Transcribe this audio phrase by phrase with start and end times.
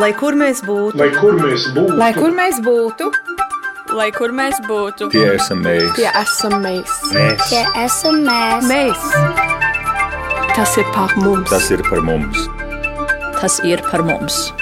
[0.00, 3.10] Lai kur mēs būtu, lai kur mēs būtu, lai kur mēs būtu,
[3.98, 7.44] lai kur mēs būtu, tie esam mēs, tie esam mēs, mēs.
[7.50, 8.66] tie esam mēs.
[8.70, 9.06] mēs.
[10.56, 11.48] Tas ir par mums.
[11.50, 12.48] Tas ir par mums.
[13.38, 14.52] Tas ir par mums.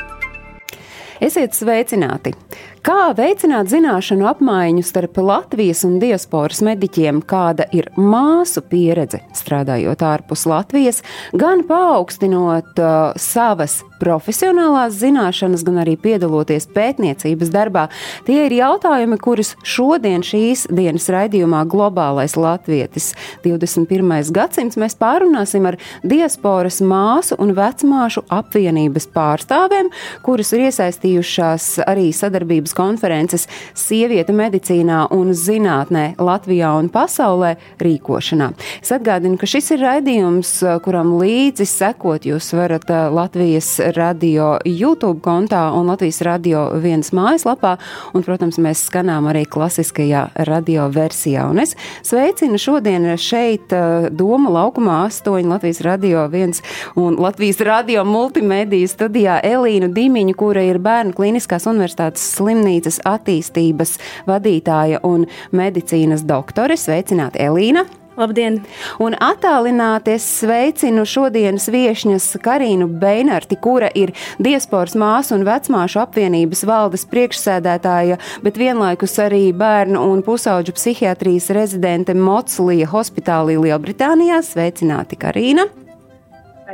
[1.21, 2.33] Esiet sveicināti!
[2.81, 10.47] Kā veicināt zināšanu apmaiņu starp Latvijas un diasporas mediķiem, kāda ir māsu pieredze strādājot ārpus
[10.49, 11.03] Latvijas,
[11.37, 17.87] gan paaugstinot uh, savas profesionālās zināšanas, gan arī piedaloties pētniecības darbā.
[18.27, 23.13] Tie ir jautājumi, kurus šodien šīs dienas raidījumā Globālais Latvietis
[23.45, 24.33] 21.
[24.35, 29.91] gadsimts mēs pārunāsim ar diasporas māsu un vecmāšu apvienības pārstāvēm,
[30.25, 38.51] kuras ir iesaistījušās arī sadarbības konferences Sieviete medicīnā un zinātnē Latvijā un pasaulē rīkošanā.
[38.81, 40.53] Es atgādinu, ka šis ir raidījums,
[40.85, 47.77] kuram līdzi sekot jūs varat Latvijas radio YouTube kontā un Latvijas radio vienas mājaslapā,
[48.15, 51.47] un, protams, mēs skanām arī klasiskajā radio versijā.
[51.51, 53.73] Un es sveicinu šodien šeit
[54.17, 56.63] Doma laukumā 8 Latvijas radio viens
[56.97, 63.97] un Latvijas radio multimediju studijā Elīnu Dimiņu, kura ir Bērnu klīniskās universitātes slimnīcas attīstības
[64.31, 66.79] vadītāja un medicīnas doktore.
[66.81, 68.00] Sveicināti, Elīna!
[68.19, 68.59] Labdien!
[68.99, 74.11] Un attālināti es sveicinu šodienas viesņas Karinu Beinarti, kura ir
[74.43, 82.17] diasporas māsu un vecmāšu apvienības valdes priekšsēdētāja, bet vienlaikus arī bērnu un pusauģu psihiatrijas rezidente
[82.19, 84.43] Motslija hospitālī Lielbritānijā.
[84.51, 85.71] Sveicināti, Karina!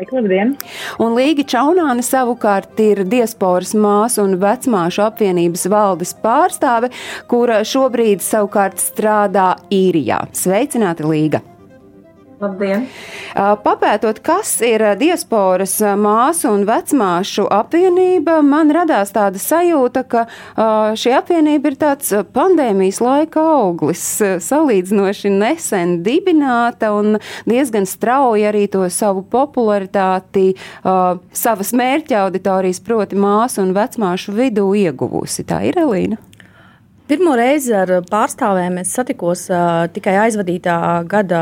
[0.05, 0.55] Labdien!
[1.03, 6.93] Un Līga Čaunāne savukārt ir diasporas māsu un vecmāšu apvienības valdes pārstāve,
[7.31, 10.25] kura šobrīd savukārt strādā īrijā.
[10.37, 11.45] Sveicināti, Līga!
[12.37, 12.83] Labdien!
[13.37, 20.27] Papētot, kas ir diasporas māsu un vecmāšu apvienība, man radās tāda sajūta, ka
[21.01, 27.17] šī apvienība ir tāds pandēmijas laika auglis, salīdzinoši nesen dibināta un
[27.49, 30.51] diezgan strauji arī to savu popularitāti
[30.85, 35.49] savas mērķa auditorijas, proti māsu un vecmāšu vidū ieguvusi.
[35.49, 36.21] Tā ir Elīna.
[37.07, 40.75] Pirmo reizi ar pārstāvēm es satikos uh, tikai aizvadītā
[41.07, 41.41] gada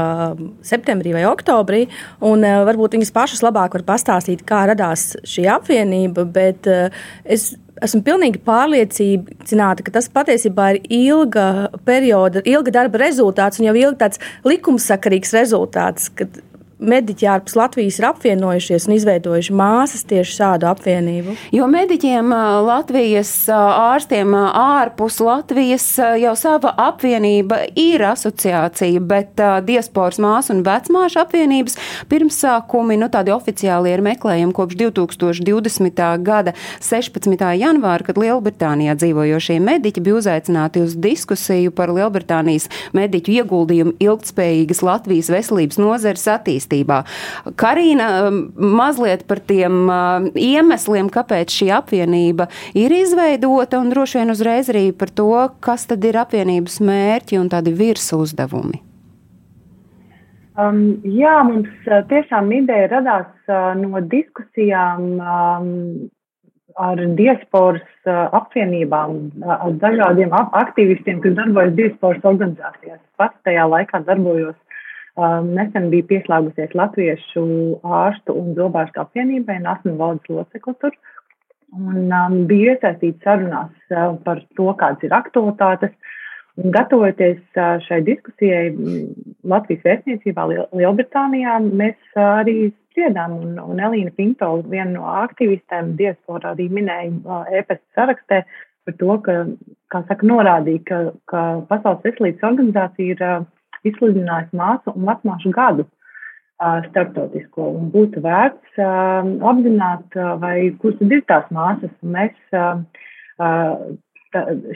[0.60, 1.86] septembrī vai oktobrī.
[2.20, 6.26] Un, uh, varbūt viņas pašas labāk var pastāstīt, kā radās šī apvienība.
[6.34, 6.92] Bet, uh,
[7.24, 11.46] es esmu pilnīgi pārliecināta, ka tas patiesībā ir ilga
[11.88, 16.12] perioda, ilga darba rezultāts un jau ilgi tāds likumsakarīgs rezultāts.
[16.12, 16.42] Kad,
[16.78, 21.36] mediķi ārpus Latvijas ir apvienojušies un izveidojuši māsas tieši šādu apvienību?
[21.54, 22.32] Jo mediķiem
[22.66, 25.86] Latvijas ārstiem ārpus Latvijas
[26.20, 31.78] jau sava apvienība ir asociācija, bet diasporas māsu un vecmāšu apvienības
[32.10, 36.04] pirmsākumi, nu tādi oficiāli ir meklējumi kopš 2020.
[36.26, 37.46] gada 16.
[37.60, 45.32] janvāra, kad Lielbritānijā dzīvojošie mediķi bija uzaicināti uz diskusiju par Lielbritānijas mediķu ieguldījumu ilgtspējīgas Latvijas
[45.32, 47.04] veselības nozares attīstībā attīstībā.
[47.56, 54.30] Karina um, mazliet par tiem uh, iemesliem, kāpēc šī apvienība ir izveidota, un droši vien
[54.30, 58.80] uzreiz arī par to, kas tad ir apvienības mērķi un tādi virsu uzdevumi.
[60.54, 65.70] Um, jā, mums uh, tiešām ideja radās uh, no diskusijām um,
[66.78, 73.02] ar diasporas uh, apvienībām, uh, ar dažādiem aktīvistiem, kas darbojas diasporas organizācijās.
[73.18, 74.54] Pats tajā laikā darbojos
[75.14, 77.42] Um, nesen bija pieslēgusies Latviešu
[77.86, 80.96] ārstu un zobārstu apvienībai un esmu valdes locekli tur.
[81.74, 85.94] Un um, bija iesaistīts sarunās uh, par to, kādas ir aktualitātes.
[86.58, 88.74] Un gatavoties uh, šai diskusijai
[89.54, 95.94] Latvijas vēstniecībā Liel Lielbritānijā, mēs uh, arī spriedām, un, un Elīna Pinto, viena no aktīvistēm,
[95.98, 98.42] diasporā arī minēja uh, e-pasta sarakstē
[98.84, 99.40] par to, ka,
[99.94, 103.44] kā saka, norādīja, ka, ka Pasaules veselības organizācija ir uh,
[103.90, 105.88] izsludinājis māsu un vecmāšu gadu
[106.88, 111.94] starptautisko un būtu vērts apzināt, vai kuras tad ir tās māsas.
[112.02, 112.36] Mēs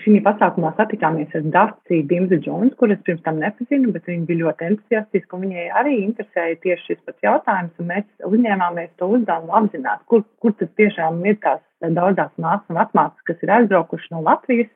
[0.02, 4.66] šī pasākumā satikāmies ar Dārci Dimzu Džons, kuras pirms tam nepazinu, bet viņa bija ļoti
[4.68, 10.04] entuziastiska un viņai arī interesēja tieši šis pats jautājums, un mēs uzņēmāmies to uzdevumu apzināt,
[10.10, 14.70] kur, kur tad tiešām ir tās daudzās māsas un vecmāsas, kas ir aizbraukuši no Latvijas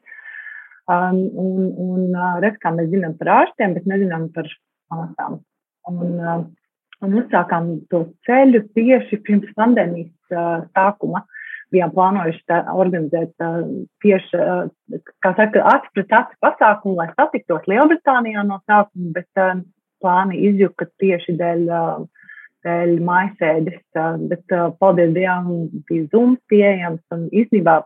[0.91, 4.49] Um, un, un uh, redz, kā mēs zinām par ārstiem, bet nezinām par
[4.91, 5.37] māsām.
[5.87, 6.41] Un, uh,
[7.07, 11.23] un uzsākām to ceļu tieši pirms pandēmijas uh, sākuma.
[11.73, 13.61] Bijām plānojuši tā, organizēt uh,
[14.03, 19.63] tieši, uh, kā saka, acu pret acu pasākumu, lai satiktos Lielbritānijā no sākuma, bet uh,
[20.03, 22.03] plāni izjuka tieši dēļ uh,
[22.63, 23.81] dēļ maisēdes,
[24.31, 27.81] bet paldies Dievam, bija zums pieejams un īstenībā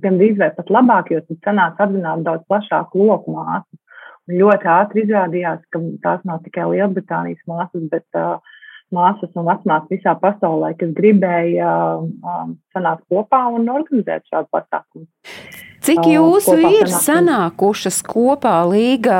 [0.00, 3.80] gan drīz vai pat labāk, jo tad sanāca apzināt daudz plašāku loku māsu.
[4.30, 8.38] Un ļoti ātri izrādījās, ka tās nav tikai Lielbritānijas māsas, bet uh,
[8.94, 11.74] māsas un vecmāsas visā pasaulē, kas gribēja
[12.04, 15.08] uh, sanākt kopā un organizēt šādu pasākumu.
[15.82, 19.16] Cik jūsu ir sanākušas kopā līga,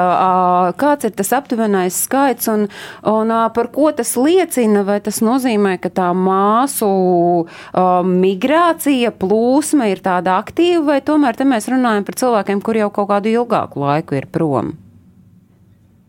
[0.79, 2.69] kāds ir tas aptuvenais skaits un,
[3.09, 4.85] un par ko tas liecina?
[4.87, 6.93] Vai tas nozīmē, ka tā māsu
[8.07, 13.11] migrācija, plūsma ir tāda aktīva, vai tomēr te mēs runājam par cilvēkiem, kur jau kaut
[13.11, 14.77] kādu ilgāku laiku ir prom?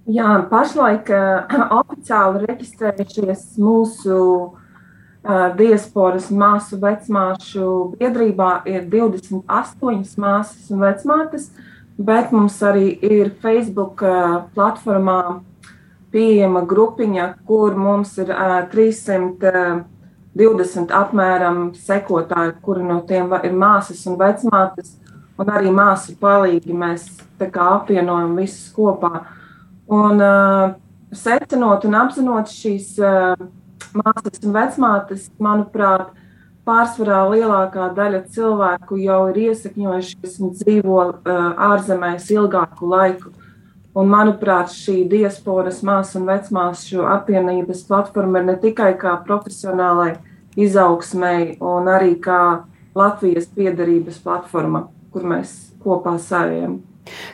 [0.04, 1.08] Jā, pašlaik
[1.80, 4.52] oficiāli reģistrējušies mūsu
[5.56, 11.56] diasporas māsu vecmāšu biedrībā ir 28 māsas un vecmātes,
[11.96, 14.04] bet mums arī ir Facebook
[14.58, 15.40] platformā
[16.12, 18.28] pieejama grupiņa, kur mums ir
[18.74, 25.00] 320 apmēram sekotāji, kuri no tiem ir māsas un vecmātes,
[25.40, 27.08] un arī māsu palīgi mēs
[27.40, 29.40] apvienojam visus kopā.
[29.92, 30.74] Un uh,
[31.12, 33.34] secinot un apzinot šīs uh,
[33.94, 36.14] māsas un vecmātes, manuprāt,
[36.64, 43.34] pārsvarā lielākā daļa cilvēku jau ir iesakņojušies un dzīvo uh, ārzemēs ilgāku laiku.
[43.94, 50.16] Un, manuprāt, šī diasporas māsu un vecmāsu apvienības platforma ir ne tikai kā profesionālai
[50.58, 52.40] izaugsmēji, un arī kā
[52.98, 55.54] Latvijas piedarības platforma, kur mēs
[55.84, 56.80] kopā sējam.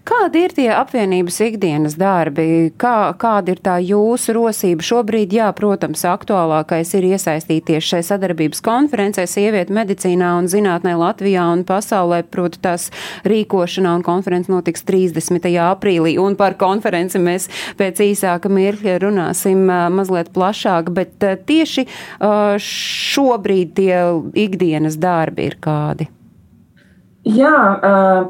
[0.07, 2.71] Kādi ir tie apvienības ikdienas darbi?
[2.79, 4.85] Kā, kāda ir tā jūsu rosība?
[4.85, 11.63] Šobrīd, jā, protams, aktuālākais ir iesaistīties šai sadarbības konferencē Sievieti medicīnā un zinātnē Latvijā un
[11.69, 12.89] pasaulē, proti tās
[13.29, 15.45] rīkošanā un konferences notiks 30.
[15.67, 16.15] aprīlī.
[16.21, 17.49] Un par konferenci mēs
[17.79, 21.85] pēc īsāka mirkļa runāsim mazliet plašāk, bet tieši
[22.65, 24.01] šobrīd tie
[24.47, 26.09] ikdienas darbi ir kādi?
[27.29, 28.29] Jā, uh,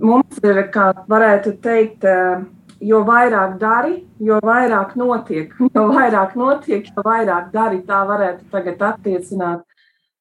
[0.00, 2.44] mums ir, kā varētu teikt, eh,
[2.84, 5.52] jo vairāk dari, jo vairāk notiek.
[5.74, 7.82] Jo vairāk notiek, jo vairāk dari.
[7.82, 9.64] Tā varētu tagad attiecināt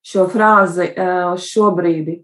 [0.04, 2.20] šo frāzi eh, uz šo brīdi.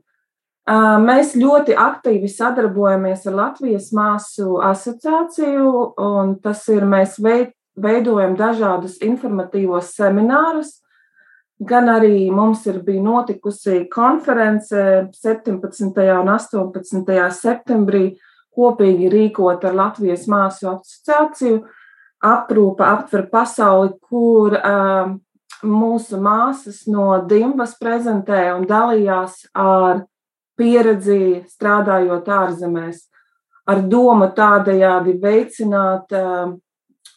[0.70, 7.18] Eh, mēs ļoti aktīvi sadarbojamies ar Latvijas māsu asociāciju, un tas ir mēs
[7.80, 10.80] veidojam dažādus informatīvos seminārus,
[11.60, 14.76] gan arī mums ir bija notikusi konference
[15.12, 15.92] 17.
[16.20, 17.32] un 18.
[17.36, 18.06] septembrī
[18.56, 21.64] kopīgi rīkot ar Latvijas māsu asociāciju.
[22.20, 25.14] Aprūpa aptver pasauli, kur uh,
[25.64, 30.04] mūsu māsas no Dimbas prezentē un dalījās ar
[30.60, 33.06] pieredzi strādājot ārzemēs,
[33.72, 36.52] ar domu tādējādi veicināt uh,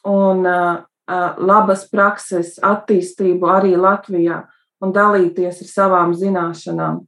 [0.07, 4.43] un uh, labas prakses attīstību arī Latvijā
[4.83, 7.03] un dalīties ar savām zināšanām.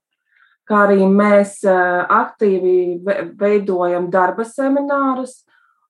[0.64, 3.02] Kā arī mēs aktīvi
[3.38, 5.42] veidojam darba seminārus,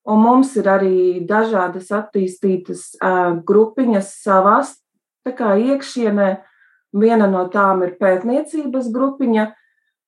[0.05, 2.97] un mums ir arī dažādas attīstītas
[3.47, 4.75] grupiņas savās
[5.25, 6.27] iekšienē.
[6.95, 9.47] Viena no tām ir pētniecības grupiņa,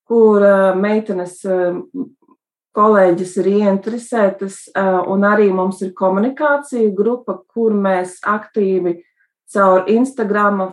[0.08, 0.44] kur
[0.80, 1.42] meitenes
[2.78, 4.58] kolēģis ir ieinteresētas,
[5.10, 9.00] un arī mums ir komunikācija grupa, kur mēs aktīvi
[9.54, 10.64] caur Instagram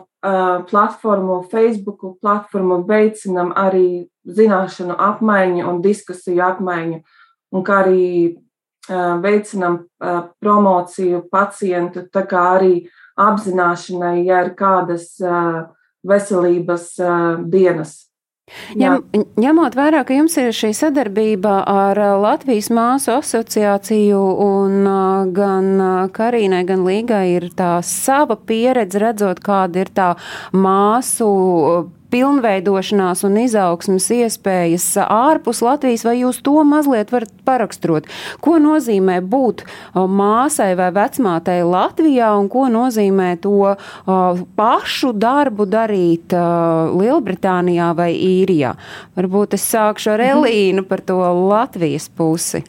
[0.69, 7.01] platformu, Facebook platformu veicinam arī zināšanu apmaiņu un diskusiju apmaiņu,
[7.53, 8.07] un kā arī
[9.21, 9.79] veicinam
[10.41, 12.73] promociju pacientu, tā kā arī
[13.21, 15.15] apzināšanai, ja ir kādas
[16.05, 16.91] veselības
[17.49, 17.95] dienas.
[18.77, 18.99] Ņem,
[19.41, 24.85] ņemot vērā, ka jums ir šī sadarbība ar Latvijas māsu asociāciju un
[25.33, 25.71] gan
[26.13, 30.11] Karīnai, gan Līgai ir tā sava pieredze redzot, kāda ir tā
[30.53, 31.31] māsu
[32.15, 38.07] pilnveidošanās un izaugsmas iespējas ārpus Latvijas, vai jūs to mazliet varat paraksturot?
[38.43, 43.73] Ko nozīmē būt māsai vai vecmātei Latvijā un ko nozīmē to
[44.55, 46.35] pašu darbu darīt
[46.95, 48.75] Lielbritānijā vai Īrijā?
[49.19, 50.39] Varbūt es sākšu ar mhm.
[50.45, 51.19] Elīnu par to
[51.49, 52.63] Latvijas pusi.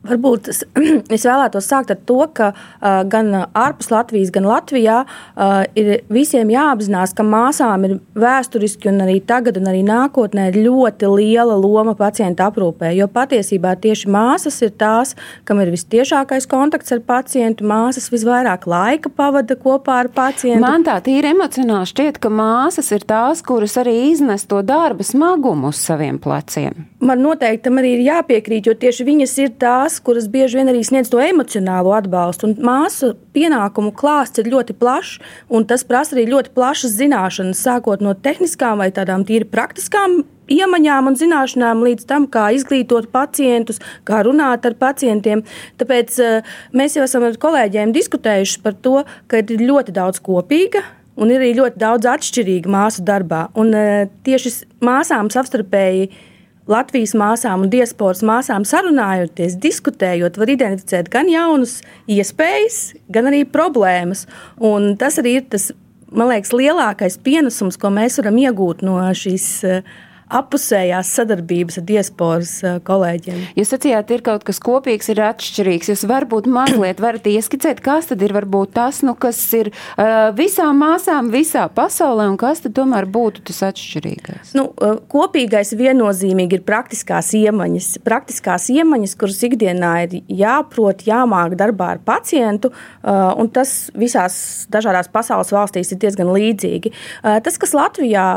[0.00, 0.62] Varbūt es,
[1.14, 6.48] es vēlētos sākt ar to, ka uh, gan ārpus Latvijas, gan Latvijā uh, ir visiem
[6.48, 12.48] jāapzinās, ka māsām ir vēsturiski un arī tagad, un arī nākotnē ļoti liela loma pacienta
[12.48, 12.94] aprūpē.
[12.96, 15.12] Jo patiesībā tieši māsas ir tās,
[15.44, 17.68] kam ir vistiešākais kontakts ar pacientu.
[17.68, 20.62] Māsas visvairāk laika pavada kopā ar pacientu.
[20.64, 25.74] Man tā tīri emocionāli šķiet, ka māsas ir tās, kuras arī iznes to darba smagumu
[25.74, 26.86] uz saviem pleciem.
[27.04, 30.70] Man noteikti tam arī ir jāpiekrīt, jo tieši viņas ir tās tās, kuras bieži vien
[30.70, 32.48] arī sniedz to emocionālo atbalstu.
[32.48, 35.18] Un māsu pienākumu klāsts ir ļoti plašs,
[35.50, 41.06] un tas prasa arī ļoti plašas zināšanas, sākot no tehniskām vai tādām tīri praktiskām iemaņām
[41.06, 45.44] un zināšanām līdz tam, kā izglītot pacientus, kā runāt ar pacientiem.
[45.78, 50.82] Tāpēc uh, mēs jau esam ar kolēģiem diskutējuši par to, ka ir ļoti daudz kopīga.
[51.20, 53.48] Un ir arī ļoti daudz atšķirīgu māsu darbā.
[53.58, 56.26] Un, uh, tieši māsām savstarpēji uh,
[56.70, 64.26] Latvijas māsām un diasporas māsām sarunājoties, diskutējot, var identificēt gan jaunas iespējas, gan arī problēmas.
[64.56, 65.70] Un tas arī ir tas,
[66.14, 69.98] man liekas, lielākais pienesums, ko mēs varam iegūt no šīs uh,
[70.30, 73.40] apusējās sadarbības ar diasporas eh, kolēģiem.
[73.58, 75.90] Jūs sacījāt, ir kaut kas kopīgs, ir atšķirīgs.
[75.92, 80.80] Jūs varbūt mazliet varat ieskicēt, kas tad ir varbūt tas, nu, kas ir uh, visām
[80.82, 84.54] māsām visā pasaulē, un kas tad tomēr būtu tas atšķirīgais?
[84.58, 87.90] Nu, uh, kopīgais viennozīmīgi ir praktiskās iemaņas.
[88.06, 95.10] Praktiskās iemaņas, kuras ikdienā ir jāprot, jāmāk darbā ar pacientu, uh, un tas visās dažādās
[95.12, 96.94] pasaules valstīs ir diezgan līdzīgi.
[96.94, 98.30] Uh, tas, kas Latvijā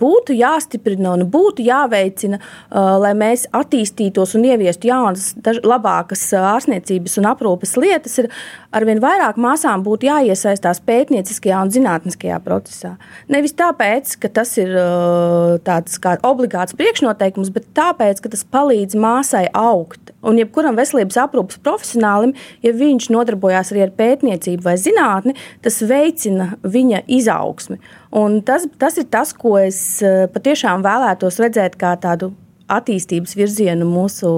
[0.00, 6.48] būtu jāstiprina un būtu jāveicina, uh, lai mēs attīstītos un ieviestu jaunas, daž, labākas uh,
[6.54, 8.30] ārstniecības un aprūpes lietas, ir
[8.74, 12.94] arvien vairāk māsām būtu jāiesaistās pētnieciskajā un zinātniskajā procesā.
[13.32, 18.98] Nevis tāpēc, ka tas ir uh, tāds kā obligāts priekšnoteikums, bet tāpēc, ka tas palīdz
[18.98, 20.13] māsai augt.
[20.24, 26.54] Un jebkuram veselības aprūpes profesionālim, ja viņš nodarbojās arī ar pētniecību vai zinātni, tas veicina
[26.62, 27.80] viņa izaugsmi.
[28.16, 32.32] Un tas, tas ir tas, ko es eh, patiešām vēlētos redzēt kā tādu
[32.72, 34.30] attīstības virzienu mūsu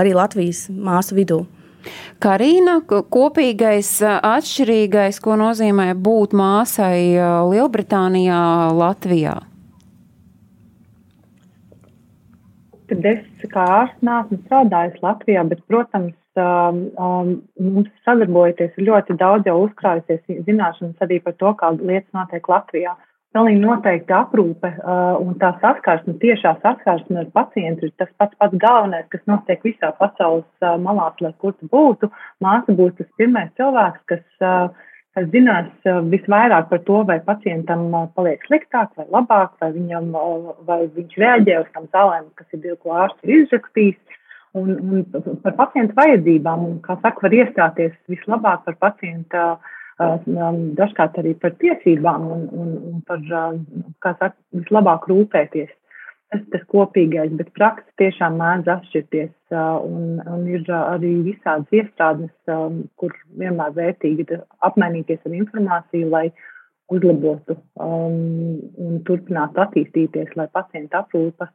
[0.00, 1.44] arī Latvijas māsu vidū.
[2.20, 8.42] Karina, kopīgais, eh, atšķirīgais, ko nozīmē būt māsai eh, Lielbritānijā,
[8.76, 9.38] Latvijā?
[12.90, 17.28] Tad es kā ārsts neesmu strādājis Latvijā, bet, protams, um, um,
[17.62, 22.96] mums sadarbojoties ir ļoti daudz jau uzkrājusies zināšanas arī par to, kā lietas notiek Latvijā.
[23.30, 28.58] Pilnīgi noteikti aprūpe uh, un tā saskarsme, tiešā saskarsme ar pacientu ir tas pats pats
[28.58, 32.10] galvenais, kas notiek visā pasaules uh, malās, lai kur tu būtu.
[32.42, 37.88] Māsa būs tas pirmais cilvēks, kas, uh, kas zinās uh, visvairāk par to, vai pacientam
[37.90, 42.58] uh, paliek sliktāk vai labāk, vai, viņam, uh, vai viņš reaģē uz tām zālēm, kas
[42.58, 43.98] ir ko ārsts ir izrakstījis.
[44.58, 49.44] Un, un par pacientu vajadzībām, un, kā saka, var iestāties vislabāk par pacienta
[50.00, 53.20] dažkārt arī par tiesībām un, un, un par,
[54.00, 55.68] kā saka, vislabāk rūpēties.
[56.30, 59.54] Tas tas kopīgais, bet praksa tiešām mēdz atšķirties
[59.86, 62.30] un, un ir arī visādas iestrādes,
[63.02, 66.28] kur vienmēr vērtīgi ir apmainīties ar informāciju, lai
[66.90, 68.14] uzlabotu um,
[68.78, 71.50] un turpinātu attīstīties, lai pacienta aprūpa,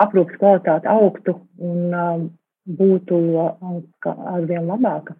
[0.00, 2.26] aprūpas kvalitāte augtu un um,
[2.80, 3.78] būtu um,
[4.32, 5.16] arvien labāka.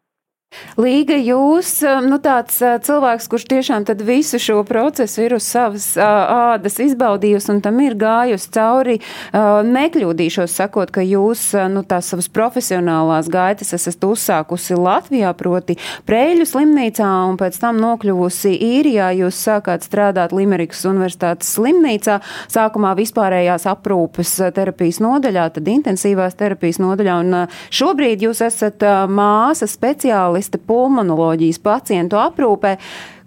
[0.77, 7.51] Līga, jūs, nu tāds cilvēks, kurš tiešām visu šo procesu ir uz savas ādas izbaudījusi
[7.55, 8.97] un tam ir gājusi cauri,
[9.33, 17.09] nekļūdīšos sakot, ka jūs, nu tās savas profesionālās gaitas esat uzsākusi Latvijā, proti Prēļu slimnīcā
[17.31, 22.19] un pēc tam nokļuvusi īrijā, jūs sākāt strādāt Limerikas universitātes slimnīcā,
[22.53, 27.41] sākumā vispārējās aprūpes terapijas nodaļā, tad intensīvās terapijas nodaļā un
[27.73, 32.77] šobrīd jūs esat māsa speciāli speciāliste pulmonoloģijas pacientu aprūpē.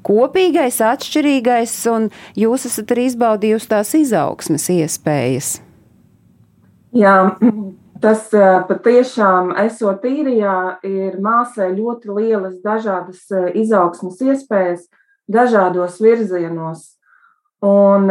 [0.03, 5.59] Kopīgais, atšķirīgais, un jūs esat arī izbaudījusi tās izaugsmes iespējas.
[6.95, 7.35] Jā,
[8.01, 8.29] tas
[8.69, 14.88] patiešām, esot īrijā, ir māsai ļoti lielas dažādas izaugsmes iespējas
[15.27, 16.95] dažādos virzienos.
[17.59, 18.07] Un,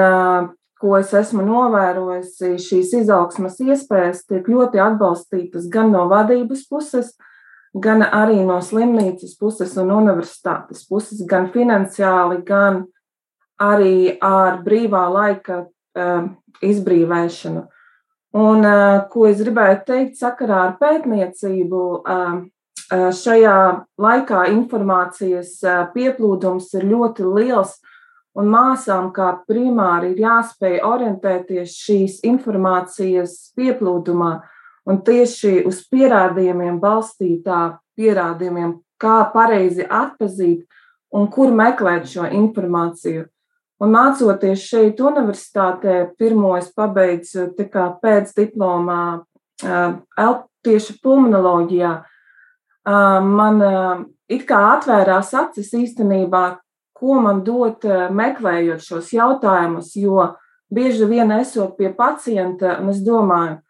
[0.78, 7.28] ko es esmu novērojusi, šīs izaugsmas iespējas tiek ļoti atbalstītas gan no vadības puses, gan
[7.76, 12.87] arī no slimnīcas puses un universitātes puses, gan finansiāli, gan
[13.60, 16.28] arī ar brīvā laika uh,
[16.62, 17.66] izbrīvēšanu.
[18.34, 22.44] Un, uh, ko es gribēju teikt sakarā ar pētniecību, uh,
[22.88, 25.60] šajā laikā informācijas
[25.92, 27.75] pieplūdums ir ļoti liels,
[28.34, 34.32] un māsām kā primāri ir jāspēj orientēties šīs informācijas pieplūdumā.
[34.38, 34.54] Uh,
[34.88, 40.64] Un tieši uz pierādījumiem balstītā pierādījumiem, kā pareizi atpazīt
[41.14, 43.26] un kur meklēt šo informāciju.
[43.78, 47.52] Un mācoties šeit, universitātē, pirmo es pabeidzu
[48.02, 49.02] pēc diplomā
[50.66, 51.92] tieši pulmonoloģijā.
[52.88, 53.62] Man
[54.28, 56.42] it kā atvērās acis īstenībā,
[56.99, 60.33] ko man dot, meklējot šos jautājumus, jo
[60.75, 63.61] bieži vien esot pie pacienta, un es domāju,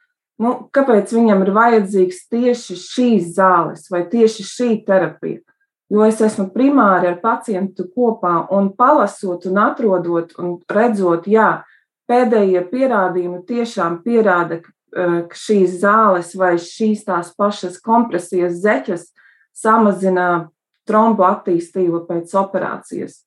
[0.43, 5.43] nu, kāpēc viņam ir vajadzīgs tieši šīs zāles vai tieši šī terapija.
[5.89, 11.63] Jo es esmu primāri ar pacientu kopā un palasot un atrodot un redzot, jā,
[12.09, 14.61] pēdējie pierādījumi tiešām pierāda,
[14.93, 19.11] ka šīs zāles vai šīs tās pašas kompresijas zeķes
[19.57, 20.49] samazina
[20.89, 23.23] trombu attīstību pēc operācijas.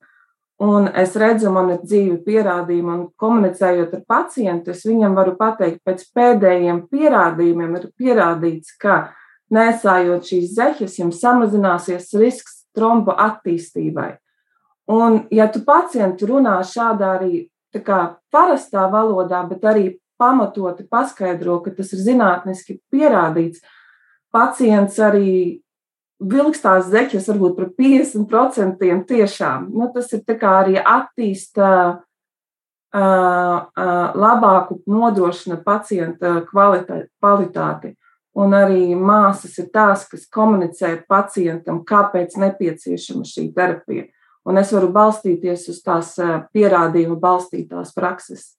[0.62, 5.80] Un es redzu, man ir dzīvi pierādījumi, un komunicējot ar pacientu, es viņam varu pateikt,
[5.88, 9.08] pēc pēdējiem pierādījumiem ir pierādīts, ka
[9.50, 14.12] nesājot šīs zeķes, jums samazināsies risks trombu attīstībai.
[14.92, 17.48] Un, ja tu pacientu runā šādā arī
[17.80, 19.86] kā, parastā valodā, bet arī
[20.22, 23.64] pamatoti paskaidro, ka tas ir zinātniski pierādīts,
[24.30, 25.62] pacients arī
[26.22, 29.68] vilks tās zeķes varbūt par 50% tiešām.
[29.74, 31.98] Nu, tas ir arī attīsta uh,
[32.96, 37.96] uh, labāku nodrošina pacienta kvalitāti.
[38.32, 44.08] Un arī māsas ir tās, kas komunicē pacientam, kāpēc nepieciešama šī terapija.
[44.48, 46.16] Un es varu balstīties uz tās
[46.56, 48.54] pierādījumu balstītās prakses.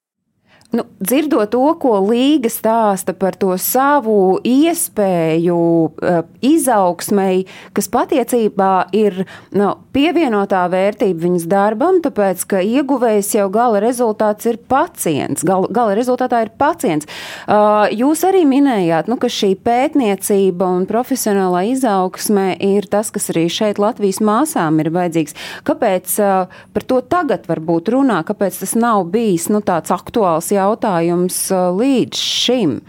[0.73, 7.45] Nu, dzirdot to, ko Līga stāsta par to savu iespēju uh, izaugsmai,
[7.77, 14.57] kas patiesībā ir nu, pievienotā vērtība viņas darbam, tāpēc, ka ieguvējs jau gala rezultāts ir
[14.73, 15.45] pacients.
[15.45, 17.11] Gala, gala rezultātā ir pacients.
[17.45, 23.45] Uh, jūs arī minējāt, nu, ka šī pētniecība un profesionālā izaugsme ir tas, kas arī
[23.53, 25.37] šeit Latvijas māsām ir vajadzīgs.
[25.69, 30.62] Kāpēc uh, par to tagad varbūt runā, kāpēc tas nav bijis nu, tāds aktuāls jautājums?
[30.63, 32.81] Jautājums uh, līdz šim?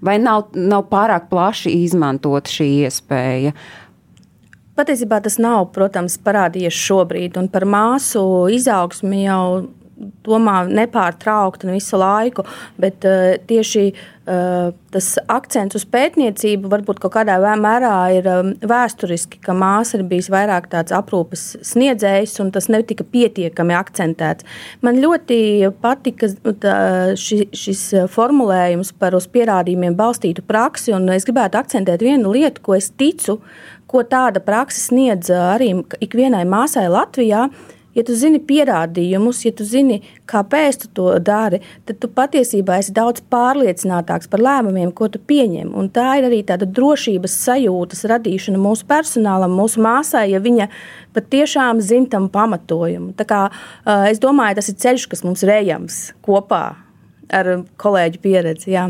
[0.00, 3.52] Vai nav, nav pārāk plaši izmantot šī iespēja?
[4.78, 8.22] Patiesībā tas nav, protams, parādījies šobrīd, un par māsu
[8.54, 9.42] izaugsmi jau
[10.26, 12.44] domā nepārtraukti un visu laiku,
[12.80, 19.40] bet uh, tieši uh, tas akcents uz pētniecību varbūt kaut kādā mērā ir um, vēsturiski,
[19.44, 24.46] ka māsa ir bijis vairāk tāds aprūpes sniedzējs, un tas netika pietiekami akcentēts.
[24.84, 25.40] Man ļoti
[25.82, 26.30] patika
[26.62, 26.76] tā,
[27.20, 32.78] ši, šis formulējums par uz pierādījumiem balstītu praksi, un es gribētu akcentēt vienu lietu, ko
[32.78, 33.40] es ticu,
[33.90, 35.72] ko tāda praksa sniedz arī
[36.02, 37.48] ikvienai māsai Latvijā
[37.96, 40.00] Ja tu zini pierādījumus, ja tu zini,
[40.30, 45.72] kāpēc tu to dari, tad tu patiesībā esi daudz pārliecinātāks par lēmumiem, ko tu pieņem.
[45.74, 50.68] Un tā ir arī tāda drošības sajūtas radīšana mūsu personālam, mūsu māsai, ja viņa
[51.16, 53.16] patiešām zina tam pamatojumu.
[53.18, 53.40] Tā kā,
[54.10, 56.89] es domāju, tas ir ceļš, kas mums ir ejams kopā
[57.34, 58.72] ar kolēģu pieredzi.
[58.74, 58.86] Jā.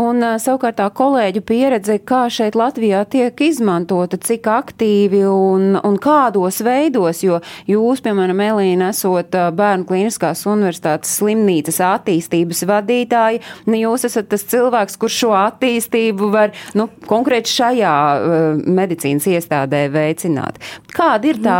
[0.00, 6.60] Un savukārt tā kolēģu pieredze, kā šeit Latvijā tiek izmantota, cik aktīvi un, un kādos
[6.64, 14.30] veidos, jo jūs, piemēram, Elīna, esot Bērnu klīniskās universitātes slimnīcas attīstības vadītāji, nu, jūs esat
[14.32, 20.60] tas cilvēks, kurš šo attīstību var, nu, konkrēti šajā uh, medicīnas iestādē veicināt.
[20.94, 21.58] Kāda ir tā,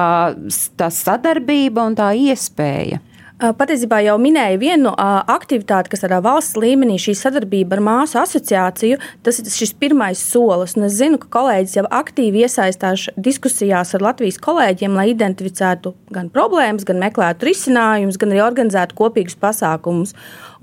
[0.78, 3.02] tā sadarbība un tā iespēja?
[3.34, 9.00] Patiesībā jau minēju vienu aktivitāti, kas ir valsts līmenī, šī sadarbība ar māsu asociāciju.
[9.26, 10.76] Tas ir šis pirmais solis.
[10.78, 16.30] Un es zinu, ka kolēģis jau aktīvi iesaistās diskusijās ar Latvijas kolēģiem, lai identificētu gan
[16.30, 20.14] problēmas, gan meklētu risinājumus, gan arī organizētu kopīgus pasākumus.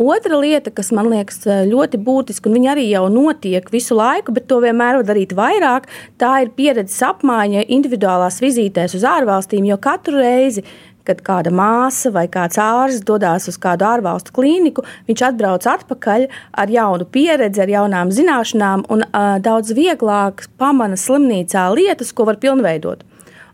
[0.01, 4.47] Otra lieta, kas man liekas ļoti būtiska, un viņa arī jau notiek visu laiku, bet
[4.49, 10.23] to vienmēr var darīt vairāk, tā ir pieredzes apmaiņa individuālās vizītēs uz ārvalstīm, jo katru
[10.23, 10.63] reizi
[11.07, 16.27] kad kāda māsa vai kāds ārsts dodas uz kādu ārvalstu klīniku, viņš atbrauc atpakaļ
[16.63, 22.41] ar jaunu pieredzi, ar jaunām zināšanām un uh, daudz vieglāk pamana slimnīcā lietas, ko var
[22.41, 23.05] pilnveidot.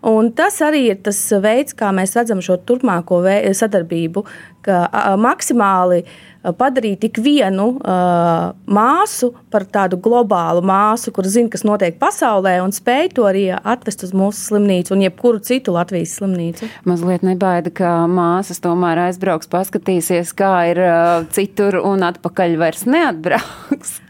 [0.08, 3.24] Un tas arī ir tas veids, kā mēs redzam šo turpmāko
[3.58, 4.24] sadarbību,
[4.64, 4.84] ka
[5.18, 6.18] maksimāli uh,
[6.56, 13.12] padarīt ikvienu uh, māsu par tādu globālu māsu, kur zina, kas notiek pasaulē, un spēj
[13.18, 16.70] to arī atvest uz mūsu slimnīcu un jebkuru citu Latvijas slimnīcu.
[16.88, 23.98] Mazliet nebaida, ka māsas tomēr aizbrauks, paskatīsies, kā ir uh, citur, un atpakaļ vairs neatbrauks.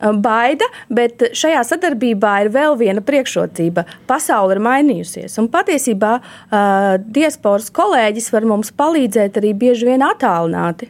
[0.00, 3.84] Baida, bet šajā sadarbībā ir vēl viena priekšrocība.
[4.08, 10.88] Pasaule ir mainījusies, un patiesībā uh, diasporas kolēģis var mums palīdzēt arī bieži vien attālināti.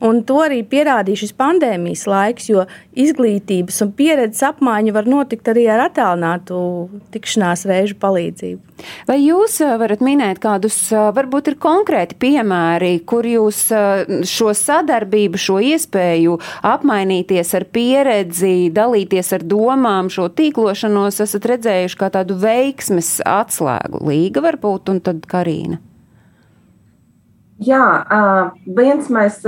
[0.00, 2.64] Un to arī pierādīja šis pandēmijas laiks, jo
[2.96, 6.56] izglītības un pieredzes apmaiņa var notikt arī ar attālinātu
[7.12, 8.70] tikšanās reižu palīdzību.
[9.08, 14.54] Vai jūs eh, varat minēt kādus, eh, varbūt ir konkrēti piemēri, kur jūs eh, šo
[14.56, 16.38] sadarbību, šo iespēju
[16.70, 24.00] apmainīties ar pieredzi, dalīties ar domām, šo tīklošanos esat redzējuši kā tādu veiksmes atslēgu?
[24.08, 25.76] Līga varbūt un tad Karīna.
[27.60, 27.84] Jā,
[28.64, 29.42] viens mēs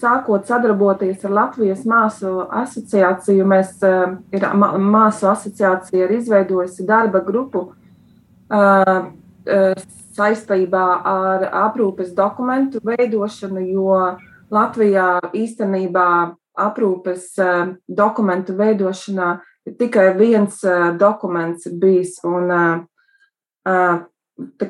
[0.00, 3.76] sākot sadarboties ar Latvijas māsu asociāciju, mēs
[4.34, 7.68] ir māsu asociācija ir izveidojusi darba grupu
[10.18, 13.98] saistībā ar aprūpes dokumentu veidošanu, jo
[14.50, 16.08] Latvijā īstenībā
[16.58, 17.34] aprūpes
[17.86, 19.34] dokumentu veidošanā
[19.78, 20.62] tikai viens
[20.98, 22.18] dokuments bijis.
[22.26, 22.50] Un,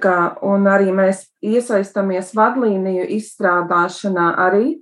[0.03, 4.79] kā, un arī mēs iesaistamies vadlīniju izstrādāšanā arī.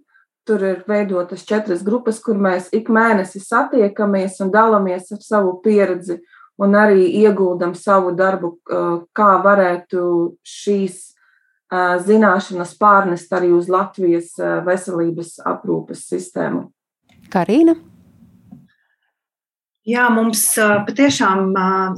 [0.46, 6.20] Tur ir veidotas četras grupas, kur mēs ik mēnesi satiekamies un dalāmies ar savu pieredzi
[6.62, 8.52] un arī ieguldam savu darbu,
[9.11, 10.04] kā varētu
[10.46, 11.02] šīs
[12.06, 16.68] zināšanas pārnest arī uz Latvijas veselības aprūpes sistēmu.
[17.32, 17.74] Karina?
[19.87, 21.53] Jā, mums patiešām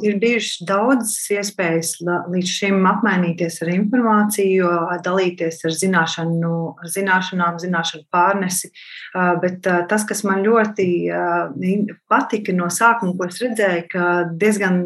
[0.04, 4.72] ir bijušas daudzas iespējas līdz šim apmainīties ar informāciju,
[5.06, 6.50] dalīties ar, zināšanu,
[6.84, 8.68] zināšanām, zināšanu pārnesi.
[9.40, 10.86] Bet tas, kas man ļoti
[12.12, 14.82] patika no sākuma, ko es redzēju, ka diezgan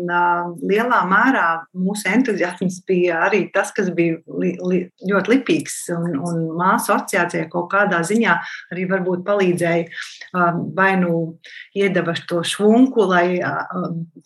[0.62, 6.46] lielā mērā mūsu entuziasms bija arī tas, kas bija li, li, ļoti lipīgs un, un
[6.54, 8.38] māsu asociācijai kaut kādā ziņā
[8.70, 11.40] arī varbūt palīdzēja vai nu
[11.74, 13.40] iedeva to švunku lūku, lai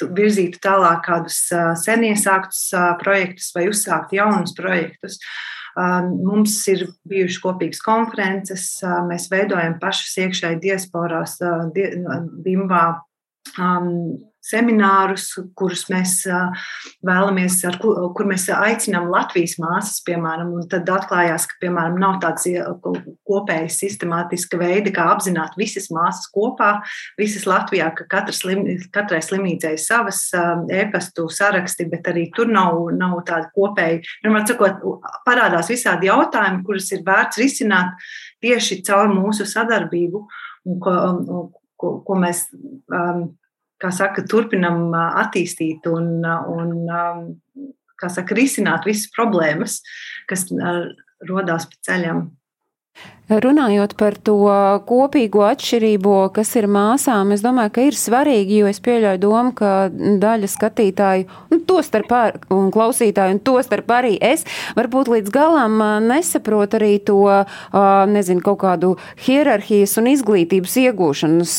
[0.00, 1.46] virzītu tālāk kādus
[1.83, 2.70] sen iesāktus
[3.02, 5.18] projektus vai uzsāktu jaunus projektus.
[5.76, 11.38] Mums ir bijušas kopīgas konferences, mēs veidojam pašas iekšēji diasporās,
[11.76, 13.02] Dimbā
[14.47, 15.27] seminārus,
[15.59, 16.21] kurus mēs
[17.07, 22.47] vēlamies, ar, kur mēs aicinām Latvijas māsas, piemēram, un tad atklājās, ka, piemēram, nav tāds
[23.27, 26.77] kopēji sistemātiska veida, kā apzināt visas māsas kopā,
[27.19, 33.19] visas Latvijā, ka katras slim, katrai slimnīcai savas e-pastu saraksti, bet arī tur nav, nav
[33.27, 34.87] tāda kopēja, vienmēr sakot,
[35.27, 38.09] parādās visādi jautājumi, kurus ir vērts risināt
[38.45, 40.27] tieši caur mūsu sadarbību,
[40.67, 40.83] un
[41.81, 43.27] ko, ko, mēs um,
[43.83, 46.75] kā saka, turpinam attīstīt un, un
[48.01, 49.81] kā saka, risināt visas problēmas,
[50.31, 50.49] kas
[51.29, 52.27] rodās pa ceļam.
[53.27, 54.39] Runājot par to
[54.87, 59.71] kopīgo atšķirību, kas ir māsām, es domāju, ka ir svarīgi, jo es pieļauju domu, ka
[59.91, 64.45] daļa skatītāju, nu, to starp ar, un klausītāju, un to starp arī es,
[64.79, 67.25] varbūt līdz galam nesaprot arī to,
[68.12, 68.93] nezinu, kaut kādu
[69.27, 71.57] hierarhijas un izglītības iegūšanas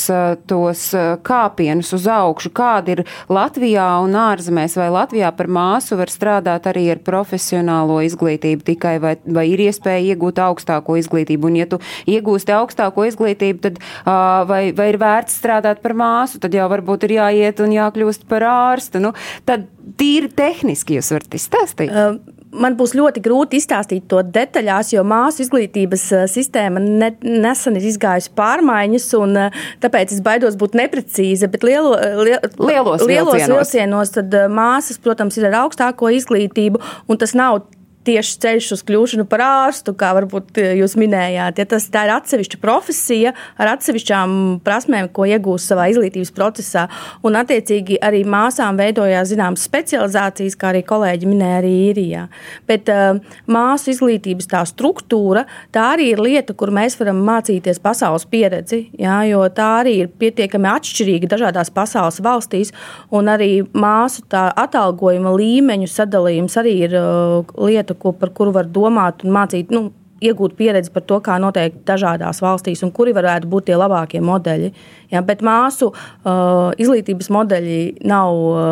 [0.48, 0.86] tos
[1.28, 6.88] kāpienus uz augšu, kāda ir Latvijā un ārzemēs, vai Latvijā par māsu var strādāt arī
[6.96, 11.52] ar profesionālo izglītību tikai, vai, vai ir iespēja iegūt augstāko izglītību.
[11.52, 15.98] Un un ja tu iegūsti augstāko izglītību, tad uh, vai, vai ir vērts strādāt par
[15.98, 19.02] māsu, tad jau varbūt ir jāiet un jākļūst par ārstu.
[19.04, 19.14] Nu,
[19.48, 19.68] tad
[19.98, 21.94] tīri tehniski jūs varat izstāstīt.
[21.94, 27.88] Uh, man būs ļoti grūti izstāstīt to detaļās, jo māsu izglītības sistēma ne, nesen ir
[27.92, 29.40] izgājusi pārmaiņas, un
[29.84, 31.50] tāpēc es baidos būt neprecīza.
[31.52, 33.64] Bet lielo, liel, lielos, lielos vilcienos.
[33.64, 37.66] vilcienos tad māsas, protams, ir ar augstāko izglītību, un tas nav
[38.08, 41.60] tieši ceļš uz kļūšanu par ārstu, kā varbūt eh, jūs minējāt.
[41.62, 46.88] Ja tas ir atsevišķa profesija ar atsevišķām prasmēm, ko iegūst savā izglītības procesā.
[47.28, 52.26] Un, attiecīgi, arī māsām veidojās zināmas specializācijas, kā arī kolēģi minēja, arī īrijā.
[52.70, 53.20] Bet uh,
[53.52, 59.20] māsu izglītības tā struktūra, tā arī ir lieta, kur mēs varam mācīties pasaules pieredzi, jā,
[59.32, 62.74] jo tā arī ir pietiekami atšķirīga dažādās pasaules valstīs,
[63.12, 69.26] un arī māsu atalgojuma līmeņu sadalījums arī ir uh, lieta, ko, par kuru var domāt
[69.26, 69.74] un mācīt.
[69.74, 69.90] Nu,
[70.24, 74.72] iegūt pieredzi par to, kā notiek dažādās valstīs un kuri varētu būt tie labākie modeļi.
[75.14, 78.64] Ja, bet māsu uh, izglītības modeļi nav uh,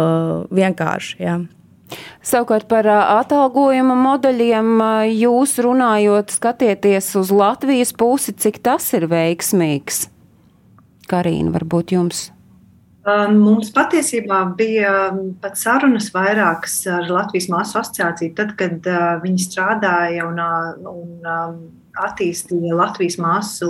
[0.55, 1.19] vienkārši.
[1.21, 1.39] Ja.
[2.25, 9.09] Savukārt par uh, atalgojuma modeļiem uh, jūs runājot, skatieties uz Latvijas pusi, cik tas ir
[9.11, 10.07] veiksmīgs.
[11.05, 12.31] Karīna, varbūt jums
[13.05, 14.91] Mums patiesībā bija
[15.41, 18.87] pat sarunas vairākas ar Latvijas māsu asociāciju, tad, kad
[19.21, 20.41] viņi strādāja un,
[20.89, 21.27] un
[22.03, 23.69] attīstīja Latvijas māsu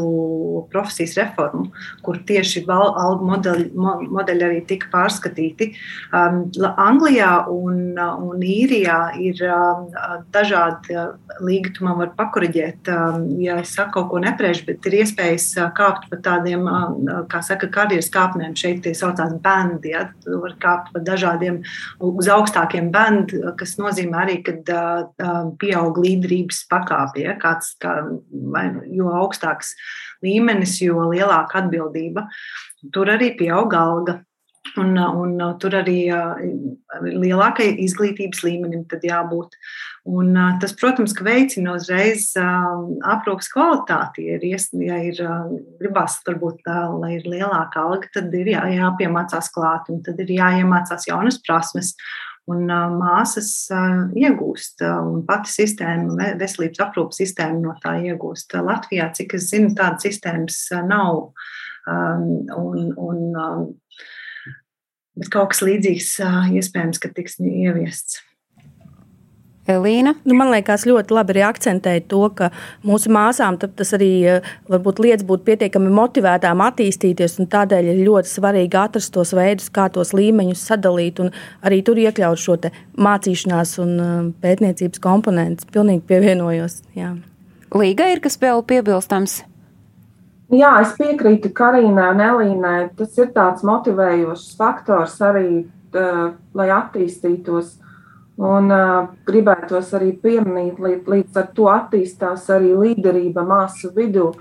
[0.72, 1.70] profesijas reformu,
[2.06, 5.72] kur tieši algu modeļi, modeļi arī tika pārskatīti.
[6.16, 6.46] Um,
[6.82, 9.88] Anglijā un, un Īrijā ir um,
[10.34, 10.98] dažādi
[11.46, 15.48] līgi, tu man var pakuriģēt, um, ja es saku kaut ko nepriešu, bet ir iespējas
[15.78, 18.56] kāpt pa tādiem, um, kā saka, karjeras kāpnēm.
[18.58, 21.62] Šeit tie saucās bendi, ja, tu var kāpt pa dažādiem
[22.06, 27.96] uz augstākiem bendi, kas nozīmē arī, kad uh, pieaug līderības pakāpie, ja, kāds, kā,
[28.54, 29.73] vai, nu, jo augstāks
[30.25, 32.28] līmenis, jo lielāka atbildība.
[32.93, 34.21] Tur arī pieaug alga.
[34.82, 36.10] Un, un tur arī
[37.06, 39.54] lielākai izglītības līmenim jābūt.
[40.10, 44.25] Un, tas, protams, ka veicina uzreiz aprūpas kvalitāti.
[44.36, 44.43] Ir,
[44.82, 45.21] ja ir
[45.80, 46.65] gribās, varbūt,
[46.97, 51.93] lai ir lielāka alga, tad ir jā, jāpiemācās klāt, un tad ir jāiemācās jaunas prasmes.
[52.54, 53.50] Un māsas
[54.14, 58.54] iegūst, un pati sistēma, veselības aprūpas sistēma no tā iegūst.
[58.62, 61.32] Latvijā, cik es zinu, tādas sistēmas nav.
[61.90, 63.74] Un, un,
[65.18, 66.12] bet kaut kas līdzīgs
[66.62, 68.22] iespējams, ka tiks ieviests.
[69.65, 70.13] Elīna?
[70.28, 72.51] Nu, man liekas, ļoti labi arī akcentēt to, ka
[72.86, 74.12] mūsu māsām tas arī
[74.69, 79.88] varbūt lietas būt pietiekami motivētām attīstīties, un tādēļ ir ļoti svarīgi atrast tos veidus, kā
[79.93, 81.34] tos līmeņus sadalīt, un
[81.65, 82.60] arī tur iekļaut šo
[83.08, 83.97] mācīšanās un
[84.43, 85.67] pētniecības komponentus.
[85.73, 86.84] Pilnīgi pievienojos.
[86.97, 87.15] Jā.
[87.75, 89.41] Līga ir kas vēl piebilstams?
[90.54, 92.78] Jā, es piekrītu Karīnai un Elīnai.
[92.97, 95.65] Tas ir tāds motivējošs faktors arī,
[95.97, 97.80] uh, lai attīstītos.
[98.36, 104.34] Un uh, gribētos arī pieminēt, līdz, līdz ar to attīstās arī līderība māsu vidū,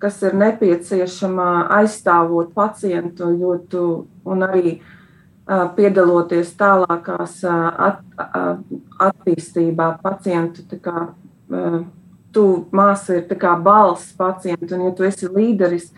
[0.00, 3.82] kas ir nepieciešama aizstāvot pacientu jūtu
[4.24, 8.56] un arī uh, piedaloties tālākās uh, at, uh,
[9.10, 10.64] attīstībā pacientu.
[10.80, 11.82] Kā, uh,
[12.32, 15.90] tu māsa ir kā balss pacientam, un ja tu esi līderis,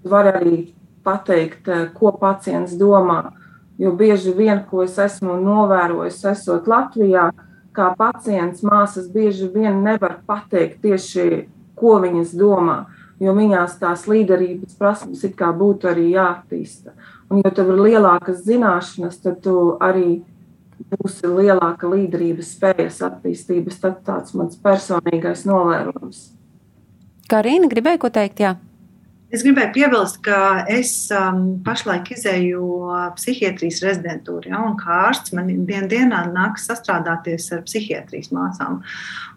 [0.00, 0.58] tu vari arī
[1.04, 3.32] pateikt, eh, ko pacients domā.
[3.80, 7.30] Jo bieži vien, ko es esmu novērojis, esot Latvijā,
[7.72, 11.46] kā pacients, māsas bieži vien nevar pateikt tieši,
[11.80, 12.82] ko viņas domā,
[13.22, 16.92] jo viņās tās līderības prasmes it kā būtu arī jāattīsta.
[17.30, 20.20] Un, ja tev ir lielākas zināšanas, tad tu arī
[20.90, 23.78] būs lielāka līderības spējas attīstības.
[23.80, 26.24] Tas tāds mans personīgais novērojums.
[27.30, 28.42] Karina, gribēja ko teikt?
[28.42, 28.56] Jā.
[29.30, 32.64] Es gribēju piebilst, ka es um, pašlaik izēju
[33.14, 38.80] psihiatrijas rezidentūru, ja, un kā ārsts man dien dienā nāks sastrādāties ar psihiatrijas māsām.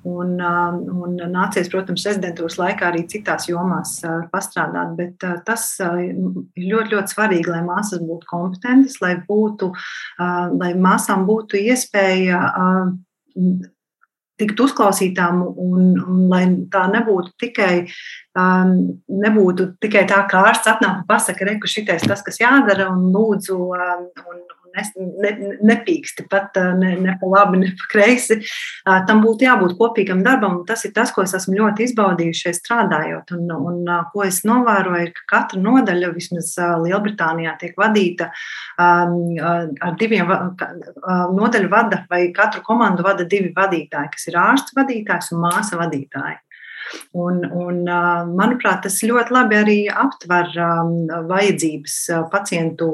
[0.10, 5.67] Un, um, un nācies, protams, rezidentūras laikā arī citās jomās uh, pastrādāt, bet uh, tas
[5.86, 11.62] uh, ir ļoti, ļoti svarīgi, lai māsas būtu kompetentas, lai, būtu, uh, lai māsām būtu
[11.62, 12.41] iespēja.
[12.49, 13.69] Uh,
[14.41, 17.73] tikt uzklausītām, un, un lai tā nebūtu tikai
[18.39, 18.74] um,
[19.24, 23.12] nebūtu tikai tā, ka ārsts atnāk un pasaka, re, ka šitais tas, kas jādara, un
[23.13, 25.32] lūdzu, um, un, un es ne,
[25.69, 28.39] nepīksti pat uh, ne, ne pa labi, ne pa kreisi.
[28.88, 32.48] Uh, tam būtu jābūt kopīgam darbam, un tas ir tas, ko es esmu ļoti izbaudījuši
[32.48, 33.36] šeit strādājot.
[33.38, 38.32] Un, un uh, ko es novēroju, ir, ka katra nodaļa, vismaz Lielbritānijā, tiek vadīta
[38.82, 40.32] um, ar diviem
[41.38, 46.42] nodaļu vada, vai katru komandu vada divi vadītāji, kas ir ārsts vadītājs un māsa vadītāji.
[47.13, 47.82] Un, un,
[48.38, 50.49] manuprāt, tas ļoti labi arī aptver
[51.29, 51.97] vajadzības,
[52.34, 52.88] pacientu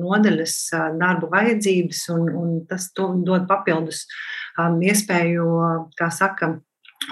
[0.00, 0.56] nodaļas
[1.00, 4.06] darbu vajadzības, un, un tas dod papildus
[4.58, 5.46] iespēju,
[5.98, 6.56] kā saka,